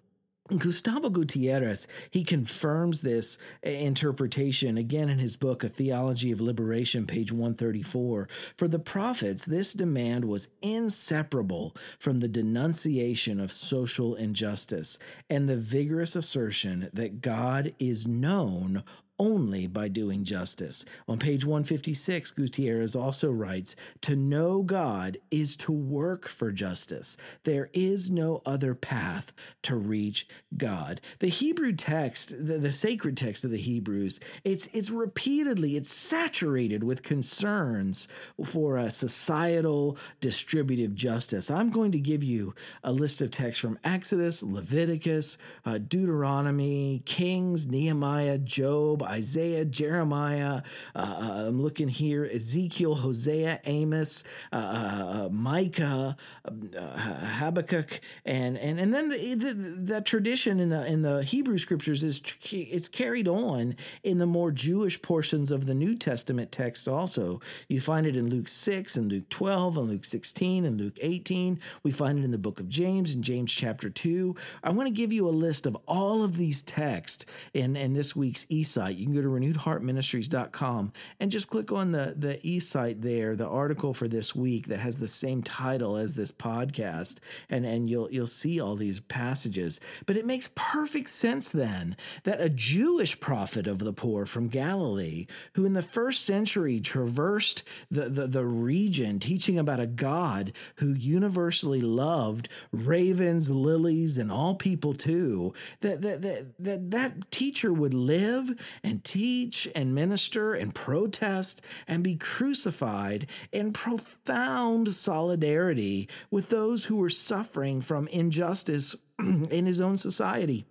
Gustavo 0.57 1.09
Gutierrez, 1.09 1.85
he 2.09 2.23
confirms 2.23 3.01
this 3.01 3.37
interpretation 3.61 4.77
again 4.77 5.07
in 5.07 5.19
his 5.19 5.35
book, 5.35 5.63
A 5.63 5.69
Theology 5.69 6.31
of 6.31 6.41
Liberation, 6.41 7.05
page 7.05 7.31
134. 7.31 8.27
For 8.57 8.67
the 8.67 8.79
prophets, 8.79 9.45
this 9.45 9.73
demand 9.73 10.25
was 10.25 10.47
inseparable 10.61 11.75
from 11.99 12.19
the 12.19 12.27
denunciation 12.27 13.39
of 13.39 13.51
social 13.51 14.15
injustice 14.15 14.97
and 15.29 15.47
the 15.47 15.57
vigorous 15.57 16.15
assertion 16.15 16.89
that 16.93 17.21
God 17.21 17.73
is 17.77 18.07
known 18.07 18.83
only 19.19 19.67
by 19.67 19.87
doing 19.87 20.23
justice. 20.23 20.85
On 21.07 21.19
page 21.19 21.45
156, 21.45 22.31
Gutierrez 22.31 22.95
also 22.95 23.29
writes 23.29 23.75
To 24.01 24.15
know 24.15 24.63
God 24.63 25.17
is 25.29 25.55
to 25.57 25.71
work 25.71 26.27
for 26.27 26.51
justice. 26.51 27.17
There 27.43 27.69
is 27.73 28.09
no 28.09 28.41
other 28.45 28.73
path 28.73 29.55
to 29.63 29.75
reach 29.75 30.27
God. 30.55 31.01
The 31.19 31.27
Hebrew 31.27 31.73
text, 31.73 32.29
the, 32.29 32.57
the 32.57 32.71
sacred 32.71 33.17
text 33.17 33.43
of 33.43 33.51
the 33.51 33.57
Hebrews, 33.57 34.19
it's, 34.43 34.67
it's 34.71 34.89
repeatedly, 34.89 35.75
it's 35.75 35.91
saturated 35.91 36.83
with 36.83 37.03
concerns 37.03 38.07
for 38.45 38.77
a 38.77 38.89
societal 38.89 39.97
distributive 40.21 40.95
justice. 40.95 41.51
I'm 41.51 41.69
going 41.69 41.91
to 41.91 41.99
give 41.99 42.23
you 42.23 42.53
a 42.83 42.93
list 42.93 43.19
of 43.21 43.31
texts 43.31 43.59
from 43.59 43.77
Exodus, 43.83 44.41
Leviticus, 44.41 45.37
uh, 45.65 45.77
Deuteronomy, 45.77 47.03
Kings, 47.05 47.65
Nehemiah, 47.65 48.37
Job, 48.37 49.03
Isaiah, 49.09 49.65
Jeremiah. 49.65 50.61
Uh, 50.95 51.17
uh, 51.19 51.47
I'm 51.47 51.61
looking 51.61 51.87
here 51.87 52.25
Ezekiel, 52.25 52.95
Hosea, 52.95 53.59
Amos, 53.65 54.23
uh, 54.51 54.55
uh, 54.55 55.25
uh 55.25 55.29
Micah, 55.29 56.15
um, 56.45 56.69
Habakkuk, 56.73 57.99
and 58.25 58.57
and 58.57 58.79
and 58.79 58.93
then 58.93 59.09
the, 59.09 59.35
the, 59.35 59.53
that 59.93 60.05
tradition 60.05 60.59
in 60.59 60.69
the 60.69 60.85
in 60.85 61.01
the 61.01 61.23
Hebrew 61.23 61.57
scriptures 61.57 62.03
is 62.03 62.21
it's 62.51 62.87
carried 62.87 63.27
on 63.27 63.75
in 64.03 64.19
the 64.19 64.25
more 64.25 64.51
Jewish 64.51 65.01
portions 65.01 65.49
of 65.51 65.65
the 65.65 65.73
New 65.73 65.95
Testament 65.95 66.51
text. 66.51 66.87
Also, 66.87 67.41
you 67.67 67.81
find 67.81 68.05
it 68.05 68.15
in 68.15 68.29
Luke 68.29 68.47
six 68.47 68.95
and 68.95 69.11
Luke 69.11 69.29
twelve 69.29 69.77
and 69.77 69.89
Luke 69.89 70.05
sixteen 70.05 70.65
and 70.65 70.79
Luke 70.79 70.97
eighteen. 71.01 71.59
We 71.83 71.91
find 71.91 72.19
it 72.19 72.25
in 72.25 72.31
the 72.31 72.37
book 72.37 72.59
of 72.59 72.69
James 72.69 73.15
in 73.15 73.23
James 73.23 73.51
chapter 73.53 73.89
two. 73.89 74.35
I 74.63 74.69
want 74.69 74.87
to 74.87 74.93
give 74.93 75.11
you 75.11 75.27
a 75.27 75.31
list 75.31 75.65
of 75.65 75.75
all 75.87 76.23
of 76.23 76.37
these 76.37 76.61
texts 76.61 77.25
in 77.53 77.75
in 77.75 77.93
this 77.93 78.15
week's 78.15 78.45
eSite 78.45 78.98
you 78.99 79.05
can 79.05 79.15
go 79.15 79.21
to 79.21 79.27
renewedheartministries.com 79.29 80.93
and 81.19 81.31
just 81.31 81.49
click 81.49 81.71
on 81.71 81.91
the, 81.91 82.13
the 82.17 82.39
e 82.45 82.59
site 82.59 83.01
there, 83.01 83.35
the 83.35 83.47
article 83.47 83.93
for 83.93 84.07
this 84.07 84.35
week 84.35 84.67
that 84.67 84.79
has 84.79 84.97
the 84.97 85.07
same 85.07 85.41
title 85.41 85.95
as 85.95 86.15
this 86.15 86.31
podcast, 86.31 87.17
and, 87.49 87.65
and 87.65 87.89
you'll 87.89 88.11
you'll 88.11 88.27
see 88.27 88.59
all 88.59 88.75
these 88.75 88.99
passages. 88.99 89.79
But 90.05 90.17
it 90.17 90.25
makes 90.25 90.49
perfect 90.55 91.09
sense 91.09 91.49
then 91.49 91.95
that 92.23 92.41
a 92.41 92.49
Jewish 92.49 93.19
prophet 93.19 93.67
of 93.67 93.79
the 93.79 93.93
poor 93.93 94.25
from 94.25 94.47
Galilee, 94.47 95.25
who 95.53 95.65
in 95.65 95.73
the 95.73 95.81
first 95.81 96.25
century 96.25 96.79
traversed 96.79 97.67
the, 97.89 98.09
the, 98.09 98.27
the 98.27 98.45
region 98.45 99.19
teaching 99.19 99.57
about 99.57 99.79
a 99.79 99.87
God 99.87 100.51
who 100.75 100.93
universally 100.93 101.81
loved 101.81 102.49
ravens, 102.71 103.49
lilies, 103.49 104.17
and 104.17 104.31
all 104.31 104.55
people 104.55 104.93
too, 104.93 105.53
that 105.79 106.01
that, 106.01 106.21
that, 106.21 106.53
that, 106.59 106.91
that 106.91 107.31
teacher 107.31 107.71
would 107.71 107.93
live 107.93 108.78
and 108.83 109.03
teach 109.03 109.67
and 109.75 109.95
minister 109.95 110.53
and 110.53 110.73
protest 110.73 111.61
and 111.87 112.03
be 112.03 112.15
crucified 112.15 113.29
in 113.51 113.73
profound 113.73 114.89
solidarity 114.89 116.07
with 116.31 116.49
those 116.49 116.85
who 116.85 116.97
were 116.97 117.09
suffering 117.09 117.81
from 117.81 118.07
injustice 118.07 118.95
in 119.19 119.65
his 119.65 119.81
own 119.81 119.97
society. 119.97 120.65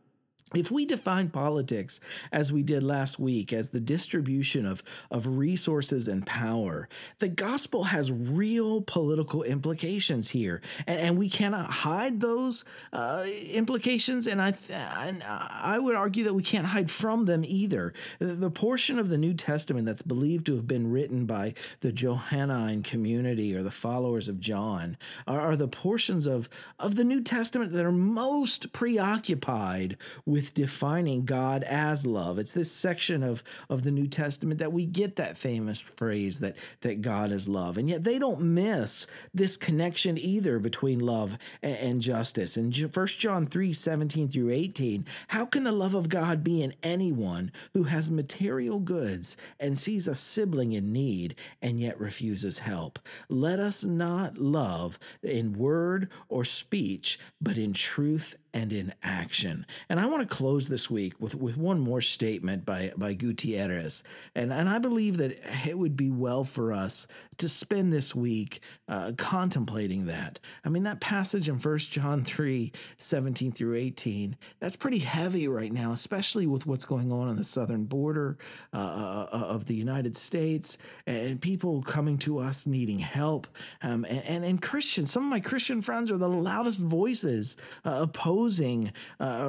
If 0.55 0.71
we 0.71 0.87
define 0.87 1.29
politics 1.29 2.01
as 2.33 2.51
we 2.51 2.63
did 2.63 2.83
last 2.83 3.19
week 3.19 3.53
as 3.53 3.69
the 3.69 3.81
distribution 3.81 4.65
of, 4.65 4.83
of 5.11 5.39
resources 5.39 6.09
and 6.09 6.27
power, 6.27 6.89
the 7.19 7.29
gospel 7.29 7.85
has 7.85 8.11
real 8.11 8.81
political 8.81 9.43
implications 9.43 10.31
here. 10.31 10.63
And, 10.87 10.99
and 10.99 11.19
we 11.19 11.29
cannot 11.29 11.71
hide 11.71 12.21
those 12.21 12.65
uh, 12.95 13.27
implications. 13.51 14.27
And 14.27 14.41
I, 14.41 14.53
th- 14.53 14.79
and 14.99 15.23
I 15.23 15.79
would 15.79 15.95
argue 15.95 16.25
that 16.25 16.35
we 16.35 16.43
can't 16.43 16.67
hide 16.67 16.91
from 16.91 17.27
them 17.27 17.45
either. 17.45 17.93
The 18.19 18.51
portion 18.51 18.99
of 18.99 19.11
the 19.11 19.19
New 19.19 19.35
Testament 19.35 19.85
that's 19.85 20.03
believed 20.03 20.47
to 20.47 20.57
have 20.57 20.67
been 20.67 20.91
written 20.91 21.27
by 21.27 21.53
the 21.81 21.93
Johannine 21.93 22.83
community 22.83 23.55
or 23.55 23.63
the 23.63 23.71
followers 23.71 24.29
of 24.29 24.41
John 24.41 24.97
are, 25.27 25.41
are 25.41 25.57
the 25.57 25.69
portions 25.69 26.25
of, 26.27 26.49
of 26.79 26.97
the 26.97 27.05
New 27.05 27.23
Testament 27.23 27.73
that 27.73 27.85
are 27.85 27.93
most 27.93 28.73
preoccupied 28.73 29.99
with 30.25 30.38
with 30.39 30.55
defining 30.55 31.25
God 31.25 31.65
as 31.65 32.07
love. 32.07 32.39
It's 32.39 32.53
this 32.53 32.71
section 32.71 33.25
of, 33.25 33.43
of 33.69 33.83
the 33.83 33.91
New 33.91 34.07
Testament 34.07 34.61
that 34.61 34.73
we 34.73 34.87
get 34.87 35.17
that 35.17 35.37
famous 35.37 35.81
phrase 35.81 36.39
that, 36.39 36.57
that 36.83 37.01
God 37.01 37.33
is 37.33 37.49
love. 37.49 37.77
And 37.77 37.89
yet 37.89 38.05
they 38.05 38.21
don't 38.21 38.55
miss 38.55 39.09
this 39.35 39.57
connection 39.57 40.17
either 40.17 40.61
between 40.61 41.01
love 41.01 41.39
and, 41.61 41.77
and 41.79 42.01
justice. 42.01 42.57
In 42.57 42.71
1 42.71 43.07
John 43.19 43.47
3 43.47 43.73
17 43.73 44.29
through 44.29 44.51
18, 44.51 45.05
how 45.27 45.45
can 45.45 45.65
the 45.65 45.73
love 45.73 45.95
of 45.95 46.09
God 46.09 46.45
be 46.45 46.63
in 46.63 46.73
anyone 46.85 47.51
who 47.75 47.83
has 47.83 48.09
material 48.09 48.79
goods 48.79 49.37
and 49.59 49.77
sees 49.77 50.07
a 50.07 50.15
sibling 50.15 50.71
in 50.71 50.93
need 50.93 51.35
and 51.61 51.81
yet 51.81 51.99
refuses 51.99 52.61
help? 52.61 53.01
Let 53.29 53.59
us 53.59 53.83
not 53.83 54.39
love 54.39 55.01
in 55.21 55.55
word 55.55 56.13
or 56.29 56.45
speech, 56.45 57.19
but 57.41 57.59
in 57.59 57.73
truth 57.73 58.37
and 58.55 58.73
in 58.73 58.93
action. 59.03 59.67
And 59.89 60.01
I 60.01 60.07
want 60.07 60.28
to 60.28 60.28
close 60.29 60.69
this 60.69 60.91
week 60.91 61.15
with, 61.21 61.35
with 61.35 61.57
one 61.57 61.81
more 61.81 62.01
statement 62.01 62.65
by, 62.65 62.93
by 62.97 63.15
Gutierrez. 63.15 64.03
And, 64.35 64.53
and 64.53 64.69
I 64.69 64.79
believe 64.79 65.17
that 65.19 65.39
it 65.67 65.79
would 65.79 65.97
be 65.97 66.11
well 66.11 66.45
for 66.45 66.73
us 66.73 67.07
to 67.39 67.49
spend 67.49 67.93
this 67.93 68.15
week 68.15 68.61
uh, 68.89 69.13
contemplating 69.17 70.07
that. 70.07 70.41
I 70.65 70.69
mean, 70.69 70.83
that 70.83 71.01
passage 71.01 71.49
in 71.49 71.57
1 71.57 71.79
John 71.79 72.25
3 72.25 72.73
17 72.97 73.53
through 73.53 73.77
18, 73.77 74.37
that's 74.61 74.77
pretty 74.77 74.99
heavy 74.99 75.49
right 75.49 75.73
now, 75.73 75.93
especially 75.93 76.47
with 76.47 76.67
what's 76.67 76.85
going 76.85 77.11
on 77.13 77.29
on 77.29 77.37
the 77.37 77.45
southern 77.45 77.85
border 77.85 78.37
uh, 78.73 78.77
uh, 78.77 79.27
uh 79.33 79.47
of 79.49 79.67
the 79.67 79.75
United 79.75 80.17
States 80.17 80.77
and 81.07 81.41
people 81.41 81.83
coming 81.83 82.19
to 82.19 82.39
us 82.39 82.67
needing 82.67 82.99
help. 82.99 83.47
Um, 83.83 84.05
and, 84.05 84.25
and, 84.25 84.45
and, 84.45 84.61
Christians, 84.61 85.13
some 85.13 85.23
of 85.23 85.31
my 85.31 85.41
Christian 85.41 85.81
friends 85.81 86.11
are 86.11 86.19
the 86.19 86.29
loudest 86.29 86.81
voices 86.81 87.57
uh, 87.85 88.01
opposing 88.03 88.93
uh, 89.21 89.49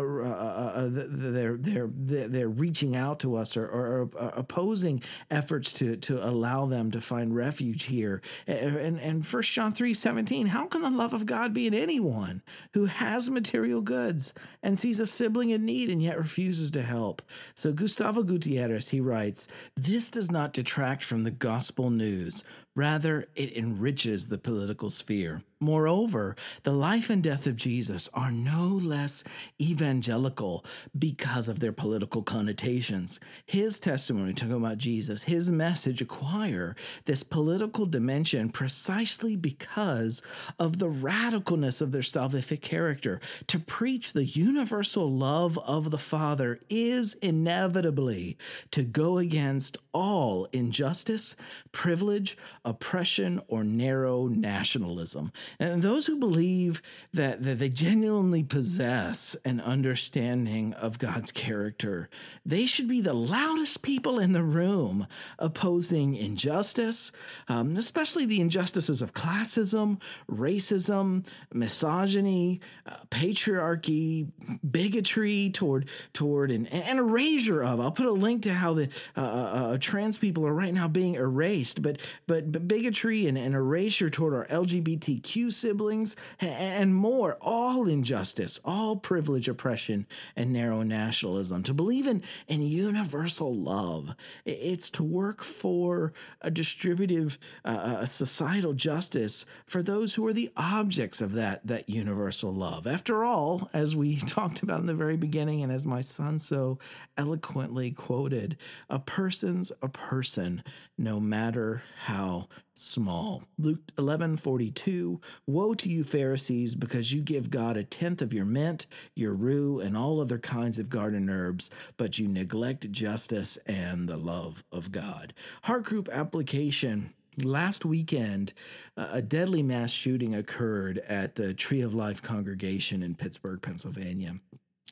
their, 0.75 1.57
their, 1.57 1.87
their, 1.87 2.49
reaching 2.49 2.95
out 2.95 3.19
to 3.19 3.35
us 3.35 3.55
or, 3.55 3.65
or, 3.65 3.87
or 3.87 4.09
uh, 4.19 4.31
opposing 4.35 5.01
efforts 5.29 5.71
to, 5.73 5.95
to 5.97 6.23
allow 6.25 6.65
them 6.65 6.91
to 6.91 7.01
find 7.01 7.35
refuge 7.35 7.83
here. 7.83 8.21
And, 8.47 8.99
and 8.99 9.25
1 9.25 9.41
John 9.43 9.71
three 9.71 9.93
seventeen, 9.93 10.47
how 10.47 10.67
can 10.67 10.81
the 10.81 10.89
love 10.89 11.13
of 11.13 11.25
God 11.25 11.53
be 11.53 11.67
in 11.67 11.73
anyone 11.73 12.41
who 12.73 12.85
has 12.85 13.29
material 13.29 13.81
goods 13.81 14.33
and 14.63 14.77
sees 14.77 14.99
a 14.99 15.05
sibling 15.05 15.49
in 15.49 15.65
need 15.65 15.89
and 15.89 16.01
yet 16.01 16.17
refuses 16.17 16.71
to 16.71 16.81
help? 16.81 17.21
So 17.55 17.73
Gustavo 17.73 18.23
Gutierrez, 18.23 18.89
he 18.89 19.01
writes, 19.01 19.47
This 19.75 20.11
does 20.11 20.31
not 20.31 20.53
detract 20.53 21.03
from 21.03 21.23
the 21.23 21.31
gospel 21.31 21.89
news. 21.89 22.43
Rather, 22.79 23.25
it 23.35 23.57
enriches 23.57 24.29
the 24.29 24.37
political 24.37 24.89
sphere. 24.89 25.43
Moreover, 25.61 26.37
the 26.63 26.71
life 26.71 27.09
and 27.09 27.21
death 27.21 27.45
of 27.45 27.57
Jesus 27.57 28.07
are 28.13 28.31
no 28.31 28.67
less 28.81 29.25
evangelical 29.61 30.63
because 30.97 31.49
of 31.49 31.59
their 31.59 31.73
political 31.73 32.23
connotations. 32.23 33.19
His 33.45 33.77
testimony, 33.77 34.31
talking 34.31 34.55
about 34.55 34.77
Jesus, 34.77 35.23
his 35.23 35.51
message 35.51 36.01
acquire 36.01 36.77
this 37.03 37.23
political 37.23 37.85
dimension 37.85 38.49
precisely 38.51 39.35
because 39.35 40.21
of 40.57 40.79
the 40.79 40.87
radicalness 40.87 41.81
of 41.81 41.91
their 41.91 42.03
salvific 42.03 42.61
character. 42.61 43.19
To 43.47 43.59
preach 43.59 44.13
the 44.13 44.23
universal 44.23 45.11
love 45.11 45.59
of 45.59 45.91
the 45.91 45.97
Father 45.97 46.57
is 46.69 47.15
inevitably 47.15 48.37
to 48.71 48.83
go 48.83 49.17
against 49.17 49.77
all 49.93 50.47
injustice, 50.53 51.35
privilege, 51.73 52.37
oppression, 52.69 53.41
or 53.47 53.63
narrow 53.63 54.27
nationalism. 54.27 55.31
And 55.59 55.81
those 55.81 56.05
who 56.05 56.17
believe 56.17 56.81
that, 57.13 57.43
that 57.43 57.57
they 57.57 57.69
genuinely 57.69 58.43
possess 58.43 59.35
an 59.43 59.59
understanding 59.59 60.73
of 60.73 60.99
God's 60.99 61.31
character, 61.31 62.09
they 62.45 62.67
should 62.67 62.87
be 62.87 63.01
the 63.01 63.13
loudest 63.13 63.81
people 63.81 64.19
in 64.19 64.33
the 64.33 64.43
room 64.43 65.07
opposing 65.39 66.15
injustice, 66.15 67.11
um, 67.47 67.75
especially 67.75 68.25
the 68.25 68.39
injustices 68.39 69.01
of 69.01 69.13
classism, 69.13 69.99
racism, 70.31 71.27
misogyny, 71.51 72.61
uh, 72.85 72.97
patriarchy, 73.09 74.27
bigotry 74.69 75.49
toward 75.49 75.89
toward 76.13 76.51
an, 76.51 76.67
an 76.67 76.99
erasure 76.99 77.63
of. 77.63 77.79
I'll 77.79 77.91
put 77.91 78.05
a 78.05 78.11
link 78.11 78.43
to 78.43 78.53
how 78.53 78.73
the 78.73 78.89
uh, 79.17 79.21
uh, 79.21 79.23
uh 79.23 79.77
trans 79.79 80.17
people 80.17 80.45
are 80.45 80.53
right 80.53 80.73
now 80.73 80.87
being 80.87 81.15
erased, 81.15 81.81
but 81.81 81.99
but, 82.27 82.58
but 82.59 82.67
bigotry 82.67 83.25
and, 83.25 83.37
and 83.37 83.55
erasure 83.55 84.09
toward 84.09 84.33
our 84.33 84.45
LGBTQ 84.47 85.51
siblings 85.51 86.15
and 86.39 86.93
more, 86.93 87.37
all 87.39 87.87
injustice, 87.87 88.59
all 88.65 88.97
privilege, 88.97 89.47
oppression, 89.47 90.05
and 90.35 90.51
narrow 90.51 90.83
nationalism. 90.83 91.63
To 91.63 91.73
believe 91.73 92.05
in, 92.05 92.21
in 92.47 92.61
universal 92.61 93.55
love, 93.55 94.13
it's 94.45 94.89
to 94.91 95.03
work 95.03 95.41
for 95.41 96.11
a 96.41 96.51
distributive, 96.51 97.37
uh, 97.63 97.97
a 97.99 98.07
societal 98.07 98.73
justice 98.73 99.45
for 99.65 99.81
those 99.81 100.15
who 100.15 100.27
are 100.27 100.33
the 100.33 100.51
objects 100.57 101.21
of 101.21 101.33
that, 101.35 101.65
that 101.65 101.87
universal 101.87 102.53
love. 102.53 102.87
After 102.87 103.23
all, 103.23 103.69
as 103.73 103.95
we 103.95 104.17
talked 104.27 104.63
about 104.63 104.81
in 104.81 104.85
the 104.85 104.93
very 104.93 105.17
beginning, 105.17 105.63
and 105.63 105.71
as 105.71 105.85
my 105.85 106.01
son 106.01 106.39
so 106.39 106.77
eloquently 107.17 107.91
quoted, 107.91 108.57
a 108.89 108.99
person's 108.99 109.71
a 109.81 109.87
person, 109.87 110.61
no 110.97 111.19
matter 111.19 111.83
how 112.05 112.38
small. 112.75 113.43
Luke 113.57 113.81
11 113.97 114.37
42 114.37 115.19
Woe 115.47 115.73
to 115.73 115.89
you, 115.89 116.03
Pharisees, 116.03 116.75
because 116.75 117.13
you 117.13 117.21
give 117.21 117.49
God 117.49 117.77
a 117.77 117.83
tenth 117.83 118.21
of 118.21 118.33
your 118.33 118.45
mint, 118.45 118.87
your 119.15 119.33
rue, 119.33 119.79
and 119.79 119.97
all 119.97 120.21
other 120.21 120.37
kinds 120.37 120.77
of 120.77 120.89
garden 120.89 121.29
herbs, 121.29 121.69
but 121.97 122.19
you 122.19 122.27
neglect 122.27 122.91
justice 122.91 123.57
and 123.65 124.07
the 124.07 124.17
love 124.17 124.63
of 124.71 124.91
God. 124.91 125.33
Heart 125.63 125.85
group 125.85 126.09
application. 126.09 127.13
Last 127.43 127.85
weekend, 127.85 128.51
a 128.97 129.21
deadly 129.21 129.63
mass 129.63 129.91
shooting 129.91 130.35
occurred 130.35 130.97
at 130.99 131.35
the 131.35 131.53
Tree 131.53 131.79
of 131.79 131.93
Life 131.93 132.21
congregation 132.21 133.01
in 133.01 133.15
Pittsburgh, 133.15 133.61
Pennsylvania 133.61 134.39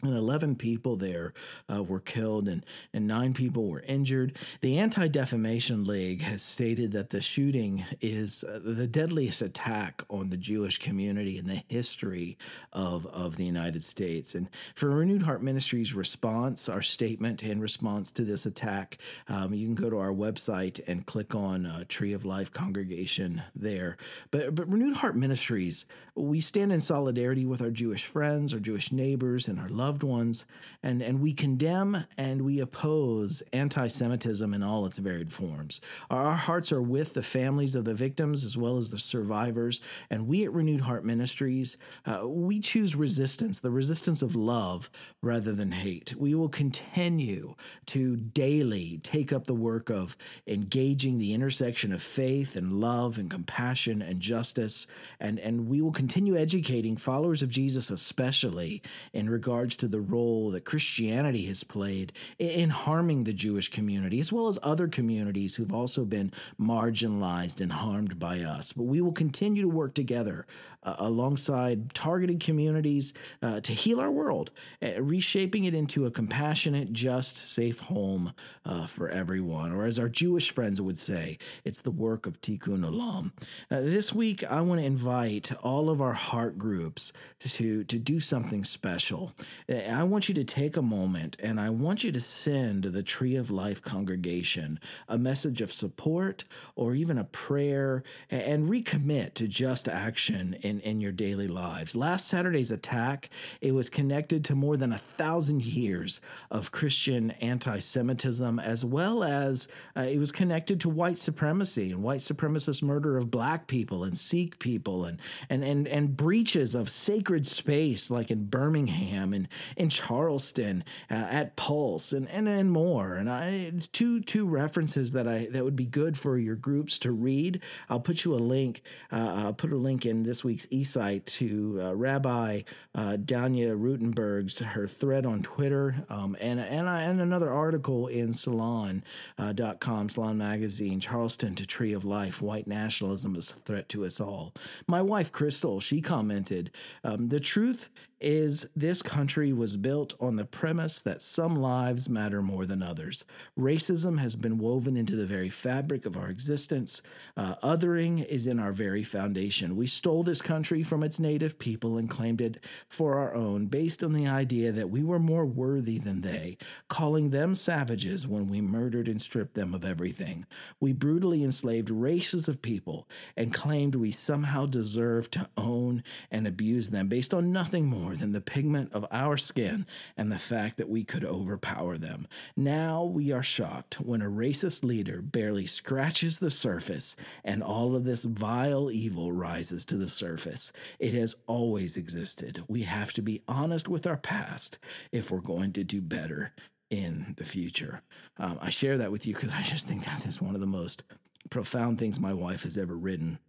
and 0.04 0.14
11 0.14 0.58
people 0.58 0.96
there 0.96 1.34
uh, 1.74 1.82
were 1.82 2.00
killed 2.00 2.48
and, 2.48 2.64
and 2.94 3.08
nine 3.08 3.34
people 3.34 3.68
were 3.68 3.84
injured. 3.88 4.38
The 4.62 4.78
Anti 4.78 5.08
Defamation 5.08 5.86
League 5.86 6.22
has 6.22 6.44
stated 6.44 6.92
that 6.92 7.10
the 7.10 7.20
shooting 7.20 7.84
is 8.00 8.44
uh, 8.44 8.60
the 8.64 8.86
deadliest 8.86 9.42
attack 9.42 10.04
on 10.08 10.30
the 10.30 10.38
Jewish 10.38 10.78
community 10.78 11.40
in 11.40 11.48
the 11.48 11.64
history 11.68 12.38
of, 12.72 13.08
of 13.08 13.38
the 13.38 13.46
United 13.46 13.84
States. 13.84 14.36
And 14.36 14.50
for 14.76 14.90
Renewed 14.90 15.24
Heart 15.24 15.42
Ministries' 15.42 15.96
response, 15.96 16.70
our 16.70 16.84
statement 16.84 17.42
in 17.42 17.60
response 17.60 18.12
to 18.12 18.24
this 18.24 18.46
attack, 18.46 18.98
um, 19.28 19.54
you 19.54 19.66
can 19.66 19.76
go 19.76 19.90
to 19.90 19.98
our 19.98 20.14
website 20.14 20.80
and 20.88 21.08
click 21.08 21.34
on 21.34 21.66
uh, 21.66 21.86
Tree 21.88 22.14
of 22.14 22.24
Life 22.24 22.52
Congregation 22.52 23.42
there. 23.56 23.98
But, 24.30 24.54
but 24.54 24.70
Renewed 24.70 24.98
Heart 24.98 25.16
Ministries, 25.16 25.86
we 26.14 26.40
stand 26.40 26.72
in 26.72 26.80
solidarity 26.80 27.46
with 27.46 27.62
our 27.62 27.72
Jewish 27.72 28.04
friends, 28.04 28.54
our 28.54 28.60
Jewish 28.60 28.92
neighbors, 28.92 29.48
and 29.48 29.60
our 29.60 29.70
loved 29.70 29.87
loved 29.88 30.04
ones, 30.04 30.46
and, 30.84 31.02
and 31.02 31.22
we 31.22 31.34
condemn 31.34 32.04
and 32.18 32.42
we 32.42 32.60
oppose 32.60 33.42
anti 33.54 33.88
Semitism 33.88 34.54
in 34.54 34.62
all 34.62 34.86
its 34.86 34.98
varied 34.98 35.32
forms. 35.32 35.80
Our 36.10 36.34
hearts 36.34 36.74
are 36.74 36.82
with 36.82 37.14
the 37.14 37.24
families 37.24 37.74
of 37.74 37.86
the 37.86 37.94
victims 37.94 38.44
as 38.44 38.58
well 38.58 38.78
as 38.78 38.90
the 38.90 38.98
survivors, 38.98 39.80
and 40.10 40.28
we 40.28 40.44
at 40.44 40.52
Renewed 40.52 40.82
Heart 40.82 41.06
Ministries, 41.06 41.78
uh, 42.06 42.28
we 42.28 42.60
choose 42.60 42.98
resistance, 42.98 43.62
the 43.62 43.72
resistance 43.72 44.22
of 44.22 44.36
love 44.36 44.90
rather 45.22 45.54
than 45.54 45.72
hate. 45.72 46.14
We 46.18 46.36
will 46.36 46.50
continue 46.50 47.56
to 47.86 48.18
daily 48.18 49.00
take 49.02 49.32
up 49.32 49.46
the 49.46 49.56
work 49.56 49.90
of 49.90 50.18
engaging 50.48 51.18
the 51.18 51.34
intersection 51.34 51.94
of 51.94 52.02
faith 52.02 52.58
and 52.58 52.82
love 52.82 53.18
and 53.18 53.32
compassion 53.32 54.02
and 54.02 54.20
justice, 54.20 54.86
and, 55.22 55.40
and 55.40 55.70
we 55.70 55.82
will 55.82 55.94
continue 55.94 56.36
educating 56.36 56.98
followers 56.98 57.42
of 57.42 57.50
Jesus, 57.50 57.90
especially 57.90 58.82
in 59.14 59.30
regards 59.30 59.77
to 59.78 59.88
the 59.88 60.02
role 60.02 60.52
that 60.52 60.66
Christianity 60.66 61.46
has 61.46 61.64
played 61.64 62.14
in 62.40 62.70
harming 62.70 63.24
the 63.24 63.34
Jewish 63.34 63.70
community, 63.70 64.20
as 64.20 64.32
well 64.32 64.48
as 64.48 64.60
other 64.64 64.88
communities 64.88 65.56
who've 65.56 65.74
also 65.74 66.06
been 66.06 66.32
marginalized 66.60 67.62
and 67.62 67.72
harmed 67.72 68.20
by 68.20 68.40
us. 68.40 68.74
But 68.74 68.84
we 68.84 69.02
will 69.02 69.12
continue 69.12 69.62
to 69.62 69.70
work 69.70 69.94
together 69.94 70.46
uh, 70.84 70.96
alongside 71.00 71.94
targeted 71.94 72.40
communities 72.40 73.14
uh, 73.42 73.62
to 73.62 73.74
heal 73.74 74.00
our 74.00 74.12
world, 74.12 74.52
uh, 74.82 75.02
reshaping 75.02 75.66
it 75.66 75.74
into 75.74 76.06
a 76.06 76.12
compassionate, 76.12 76.92
just, 76.94 77.38
safe 77.38 77.80
home 77.80 78.34
uh, 78.66 78.88
for 78.88 79.10
everyone. 79.10 79.72
Or 79.72 79.86
as 79.86 80.00
our 80.00 80.10
Jewish 80.10 80.52
friends 80.52 80.80
would 80.82 80.98
say, 80.98 81.38
it's 81.64 81.82
the 81.82 81.92
work 81.92 82.26
of 82.26 82.42
Tikkun 82.42 82.84
Olam. 82.84 83.32
Uh, 83.70 83.82
this 83.82 84.14
week, 84.14 84.44
I 84.44 84.62
want 84.62 84.82
to 84.82 84.86
invite 84.86 85.52
all 85.64 85.90
of 85.90 86.02
our 86.02 86.14
heart 86.14 86.58
groups 86.58 87.12
to, 87.40 87.84
to 87.84 88.00
do 88.00 88.20
something 88.20 88.64
special. 88.64 89.32
I 89.70 90.04
want 90.04 90.30
you 90.30 90.36
to 90.36 90.46
take 90.46 90.78
a 90.78 90.82
moment 90.82 91.36
and 91.44 91.60
I 91.60 91.72
want 91.72 92.02
you 92.02 92.14
to 92.14 92.22
send 92.22 92.86
the 92.86 93.04
Tree 93.04 93.36
of 93.36 93.52
Life 93.52 93.82
congregation 93.82 94.80
a 95.10 95.18
message 95.18 95.60
of 95.60 95.74
support 95.74 96.46
or 96.78 96.96
even 96.96 97.18
a 97.18 97.26
prayer 97.26 98.02
and 98.32 98.70
recommit 98.70 99.34
to 99.34 99.48
just 99.48 99.90
action 99.90 100.56
in, 100.62 100.80
in 100.80 101.02
your 101.02 101.12
daily 101.12 101.50
lives. 101.50 101.98
Last 101.98 102.30
Saturday's 102.30 102.72
attack, 102.72 103.28
it 103.60 103.74
was 103.74 103.90
connected 103.90 104.46
to 104.46 104.56
more 104.56 104.78
than 104.78 104.94
a 104.94 104.98
thousand 104.98 105.66
years 105.66 106.22
of 106.50 106.72
Christian 106.72 107.32
anti 107.32 107.80
Semitism, 107.80 108.62
as 108.62 108.86
well 108.86 109.22
as 109.22 109.68
uh, 109.98 110.06
it 110.10 110.18
was 110.18 110.32
connected 110.32 110.80
to 110.80 110.90
white 110.90 111.18
supremacy 111.18 111.92
and 111.92 112.02
white 112.04 112.22
supremacist 112.22 112.84
murder 112.84 113.18
of 113.18 113.30
black 113.30 113.68
people 113.68 114.06
and 114.06 114.18
Sikh 114.18 114.60
people 114.60 115.04
and, 115.04 115.20
and, 115.50 115.62
and, 115.62 115.90
and 115.90 116.16
breaches 116.16 116.74
of 116.74 116.90
sacred 116.90 117.46
space 117.46 118.10
like 118.10 118.32
in 118.32 118.46
Birmingham 118.46 119.34
and 119.34 119.50
in 119.76 119.90
Charleston 119.90 120.84
uh, 121.10 121.28
at 121.30 121.56
Pulse 121.56 122.14
and, 122.14 122.30
and, 122.30 122.48
and 122.48 122.72
more. 122.72 123.16
And 123.16 123.30
I 123.30 123.72
two 123.92 124.22
two 124.22 124.48
references 124.48 125.12
that 125.14 125.28
I 125.28 125.48
that 125.52 125.64
would 125.64 125.76
be 125.76 125.86
good 125.86 126.18
for 126.18 126.38
your 126.38 126.56
groups 126.56 127.00
to 127.00 127.12
read. 127.12 127.62
I'll 127.90 128.00
put 128.00 128.26
you 128.26 128.34
a 128.34 128.38
link. 128.38 128.82
Uh, 129.12 129.44
I'll 129.46 129.54
put 129.54 129.72
a 129.72 129.78
link 129.78 130.06
in 130.06 130.24
this 130.24 130.44
week's 130.44 130.68
e-site 130.70 131.26
to 131.26 131.80
uh, 131.82 131.96
Rabbi 131.96 132.62
uh, 132.96 133.18
Danya 133.20 133.76
Ruttenberg's 133.78 134.60
her 134.60 134.88
thread 134.88 135.26
on 135.26 135.42
Twitter 135.42 136.06
um, 136.10 136.36
and 136.40 136.60
and, 136.60 136.88
I, 136.88 137.04
and 137.04 137.22
another 137.22 137.52
article 137.52 138.08
in 138.08 138.34
Salon.com, 138.34 139.04
uh, 139.38 140.08
Salon 140.08 140.38
Magazine, 140.38 141.00
Charleston 141.00 141.56
to 141.56 141.66
Tree 141.66 141.94
of 141.94 142.06
Life, 142.06 142.42
White 142.42 142.68
Nationalism 142.68 143.36
is 143.36 143.52
a 143.52 143.56
Threat 143.56 143.90
to 143.90 144.06
Us 144.06 144.20
All. 144.20 144.54
My 144.88 145.02
wife, 145.02 145.32
Crystal, 145.32 145.80
she 145.80 146.02
commented, 146.02 146.72
um, 147.04 147.30
The 147.30 147.40
truth 147.40 147.90
is 148.20 148.66
this 148.76 149.02
country 149.02 149.47
was 149.54 149.78
built 149.78 150.14
on 150.20 150.36
the 150.36 150.46
premise 150.46 151.00
that 151.02 151.22
some 151.22 151.56
lives 151.56 152.10
matter 152.10 152.42
more 152.42 152.66
than 152.66 152.82
others. 152.82 153.24
Racism 153.58 154.20
has 154.20 154.36
been 154.36 154.58
woven 154.58 154.98
into 154.98 155.16
the 155.16 155.26
very 155.26 155.50
fabric 155.50 156.06
of 156.06 156.18
our 156.18 156.30
existence. 156.30 157.02
Uh, 157.36 157.56
othering 157.64 158.26
is 158.26 158.48
in 158.48 158.60
our 158.60 158.72
very 158.72 159.04
foundation. 159.04 159.76
We 159.76 159.88
stole 159.88 160.24
this 160.24 160.42
country 160.42 160.84
from 160.84 161.04
its 161.04 161.20
native 161.20 161.60
people 161.60 161.98
and 161.98 162.10
claimed 162.10 162.42
it 162.42 162.64
for 162.90 163.16
our 163.16 163.34
own 163.34 163.68
based 163.68 164.04
on 164.04 164.14
the 164.14 164.28
idea 164.28 164.72
that 164.72 164.90
we 164.90 165.04
were 165.04 165.20
more 165.20 165.46
worthy 165.46 165.98
than 165.98 166.22
they, 166.22 166.58
calling 166.88 167.30
them 167.30 167.56
savages 167.56 168.28
when 168.28 168.48
we 168.48 168.62
murdered 168.62 169.08
and 169.08 169.22
stripped 169.22 169.54
them 169.54 169.74
of 169.74 169.86
everything. 169.86 170.46
We 170.80 170.94
brutally 170.94 171.44
enslaved 171.44 171.90
races 171.90 172.48
of 172.48 172.62
people 172.62 173.08
and 173.36 173.54
claimed 173.54 173.96
we 173.96 174.12
somehow 174.12 174.66
deserved 174.66 175.34
to 175.34 175.50
own 175.56 176.04
and 176.32 176.48
abuse 176.48 176.90
them 176.90 177.08
based 177.08 177.34
on 177.34 177.52
nothing 177.52 177.86
more 177.86 178.16
than 178.16 178.32
the 178.32 178.42
pigment 178.42 178.94
of 178.94 179.06
our 179.12 179.37
skin 179.38 179.86
and 180.16 180.32
the 180.32 180.38
fact 180.38 180.78
that 180.78 180.90
we 180.90 181.04
could 181.04 181.24
overpower 181.24 181.98
them. 181.98 182.28
Now 182.56 183.04
we 183.04 183.32
are 183.32 183.44
shocked 183.44 183.96
when 183.96 184.22
a 184.22 184.30
racist 184.30 184.84
leader 184.84 185.22
barely 185.22 185.66
scratches 185.66 186.40
the 186.40 186.50
surface 186.50 187.16
and 187.44 187.64
all 187.64 187.96
of 187.96 188.06
this 188.06 188.24
vile 188.24 188.92
evil 188.92 189.32
rises 189.32 189.86
to 189.86 189.98
the 189.98 190.10
surface. 190.10 190.72
It 191.00 191.14
has 191.14 191.36
always 191.48 191.98
existed. 191.98 192.64
We 192.68 192.84
have 192.84 193.14
to 193.14 193.22
be 193.22 193.44
honest 193.48 193.88
with 193.88 194.08
our 194.08 194.18
past 194.18 194.78
if 195.12 195.32
we're 195.32 195.42
going 195.42 195.74
to 195.74 195.84
do 195.84 196.02
better 196.02 196.54
in 196.90 197.36
the 197.38 197.44
future. 197.44 198.02
Um, 198.38 198.58
I 198.62 198.70
share 198.70 198.98
that 198.98 199.12
with 199.12 199.28
you 199.28 199.34
because 199.34 199.52
I 199.52 199.62
just 199.62 199.88
think 199.88 200.06
that 200.06 200.26
is 200.26 200.42
one 200.42 200.56
of 200.56 200.62
the 200.62 200.68
most 200.68 201.04
profound 201.50 202.00
things 202.00 202.20
my 202.20 202.34
wife 202.34 202.64
has 202.64 202.78
ever 202.78 202.96
written 202.96 203.40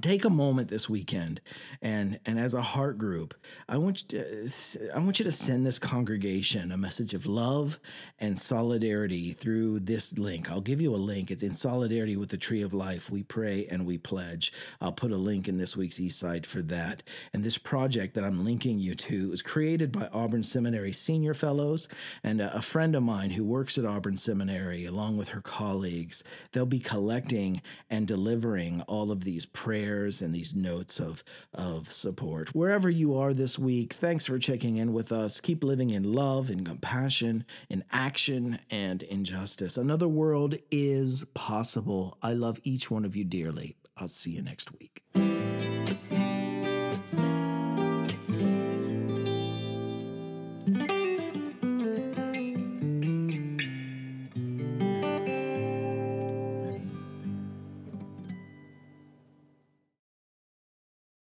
take 0.00 0.24
a 0.24 0.30
moment 0.30 0.68
this 0.68 0.88
weekend 0.88 1.40
and 1.82 2.18
and 2.24 2.38
as 2.38 2.54
a 2.54 2.62
heart 2.62 2.96
group 2.96 3.34
i 3.68 3.76
want 3.76 4.02
you 4.02 4.18
to 4.18 4.22
uh, 4.22 4.96
i 4.96 4.98
want 4.98 5.18
you 5.18 5.24
to 5.24 5.30
send 5.30 5.66
this 5.66 5.78
congregation 5.78 6.72
a 6.72 6.76
message 6.76 7.12
of 7.12 7.26
love 7.26 7.78
and 8.18 8.38
solidarity 8.38 9.32
through 9.32 9.80
this 9.80 10.16
link. 10.16 10.50
I'll 10.50 10.60
give 10.60 10.80
you 10.80 10.94
a 10.94 10.96
link. 10.96 11.30
It's 11.30 11.42
in 11.42 11.54
solidarity 11.54 12.16
with 12.16 12.30
the 12.30 12.36
tree 12.36 12.62
of 12.62 12.72
life. 12.72 13.10
We 13.10 13.22
pray 13.22 13.66
and 13.70 13.84
we 13.84 13.98
pledge. 13.98 14.52
I'll 14.80 14.92
put 14.92 15.10
a 15.10 15.16
link 15.16 15.48
in 15.48 15.58
this 15.58 15.76
week's 15.76 16.00
e-site 16.00 16.46
for 16.46 16.62
that. 16.62 17.02
And 17.32 17.44
this 17.44 17.58
project 17.58 18.14
that 18.14 18.24
i'm 18.24 18.44
linking 18.44 18.78
you 18.78 18.94
to 18.94 19.30
was 19.30 19.42
created 19.42 19.92
by 19.92 20.08
auburn 20.12 20.42
seminary 20.42 20.92
senior 20.92 21.34
fellows 21.34 21.88
and 22.22 22.40
a, 22.40 22.56
a 22.56 22.62
friend 22.62 22.94
of 22.94 23.02
mine 23.02 23.30
who 23.30 23.44
works 23.44 23.78
at 23.78 23.84
auburn 23.84 24.16
seminary 24.16 24.84
along 24.84 25.16
with 25.16 25.30
her 25.30 25.40
colleagues. 25.40 26.22
They'll 26.52 26.66
be 26.66 26.78
collecting 26.78 27.60
and 27.90 28.06
delivering 28.06 28.82
all 28.82 29.10
of 29.10 29.24
these 29.24 29.44
prayers 29.46 29.81
prayers 29.82 30.22
and 30.22 30.32
these 30.32 30.54
notes 30.54 31.00
of, 31.00 31.24
of 31.54 31.92
support. 31.92 32.54
Wherever 32.54 32.88
you 32.88 33.16
are 33.16 33.34
this 33.34 33.58
week, 33.58 33.92
thanks 33.92 34.26
for 34.26 34.38
checking 34.38 34.76
in 34.76 34.92
with 34.92 35.10
us. 35.10 35.40
Keep 35.40 35.64
living 35.64 35.90
in 35.90 36.12
love, 36.12 36.50
in 36.50 36.64
compassion, 36.64 37.44
in 37.68 37.82
action, 37.90 38.60
and 38.70 39.02
in 39.02 39.24
justice. 39.24 39.76
Another 39.76 40.08
world 40.08 40.54
is 40.70 41.24
possible. 41.34 42.16
I 42.22 42.32
love 42.32 42.60
each 42.62 42.90
one 42.90 43.04
of 43.04 43.16
you 43.16 43.24
dearly. 43.24 43.76
I'll 43.96 44.08
see 44.08 44.30
you 44.30 44.42
next 44.42 44.70
week. 44.78 45.02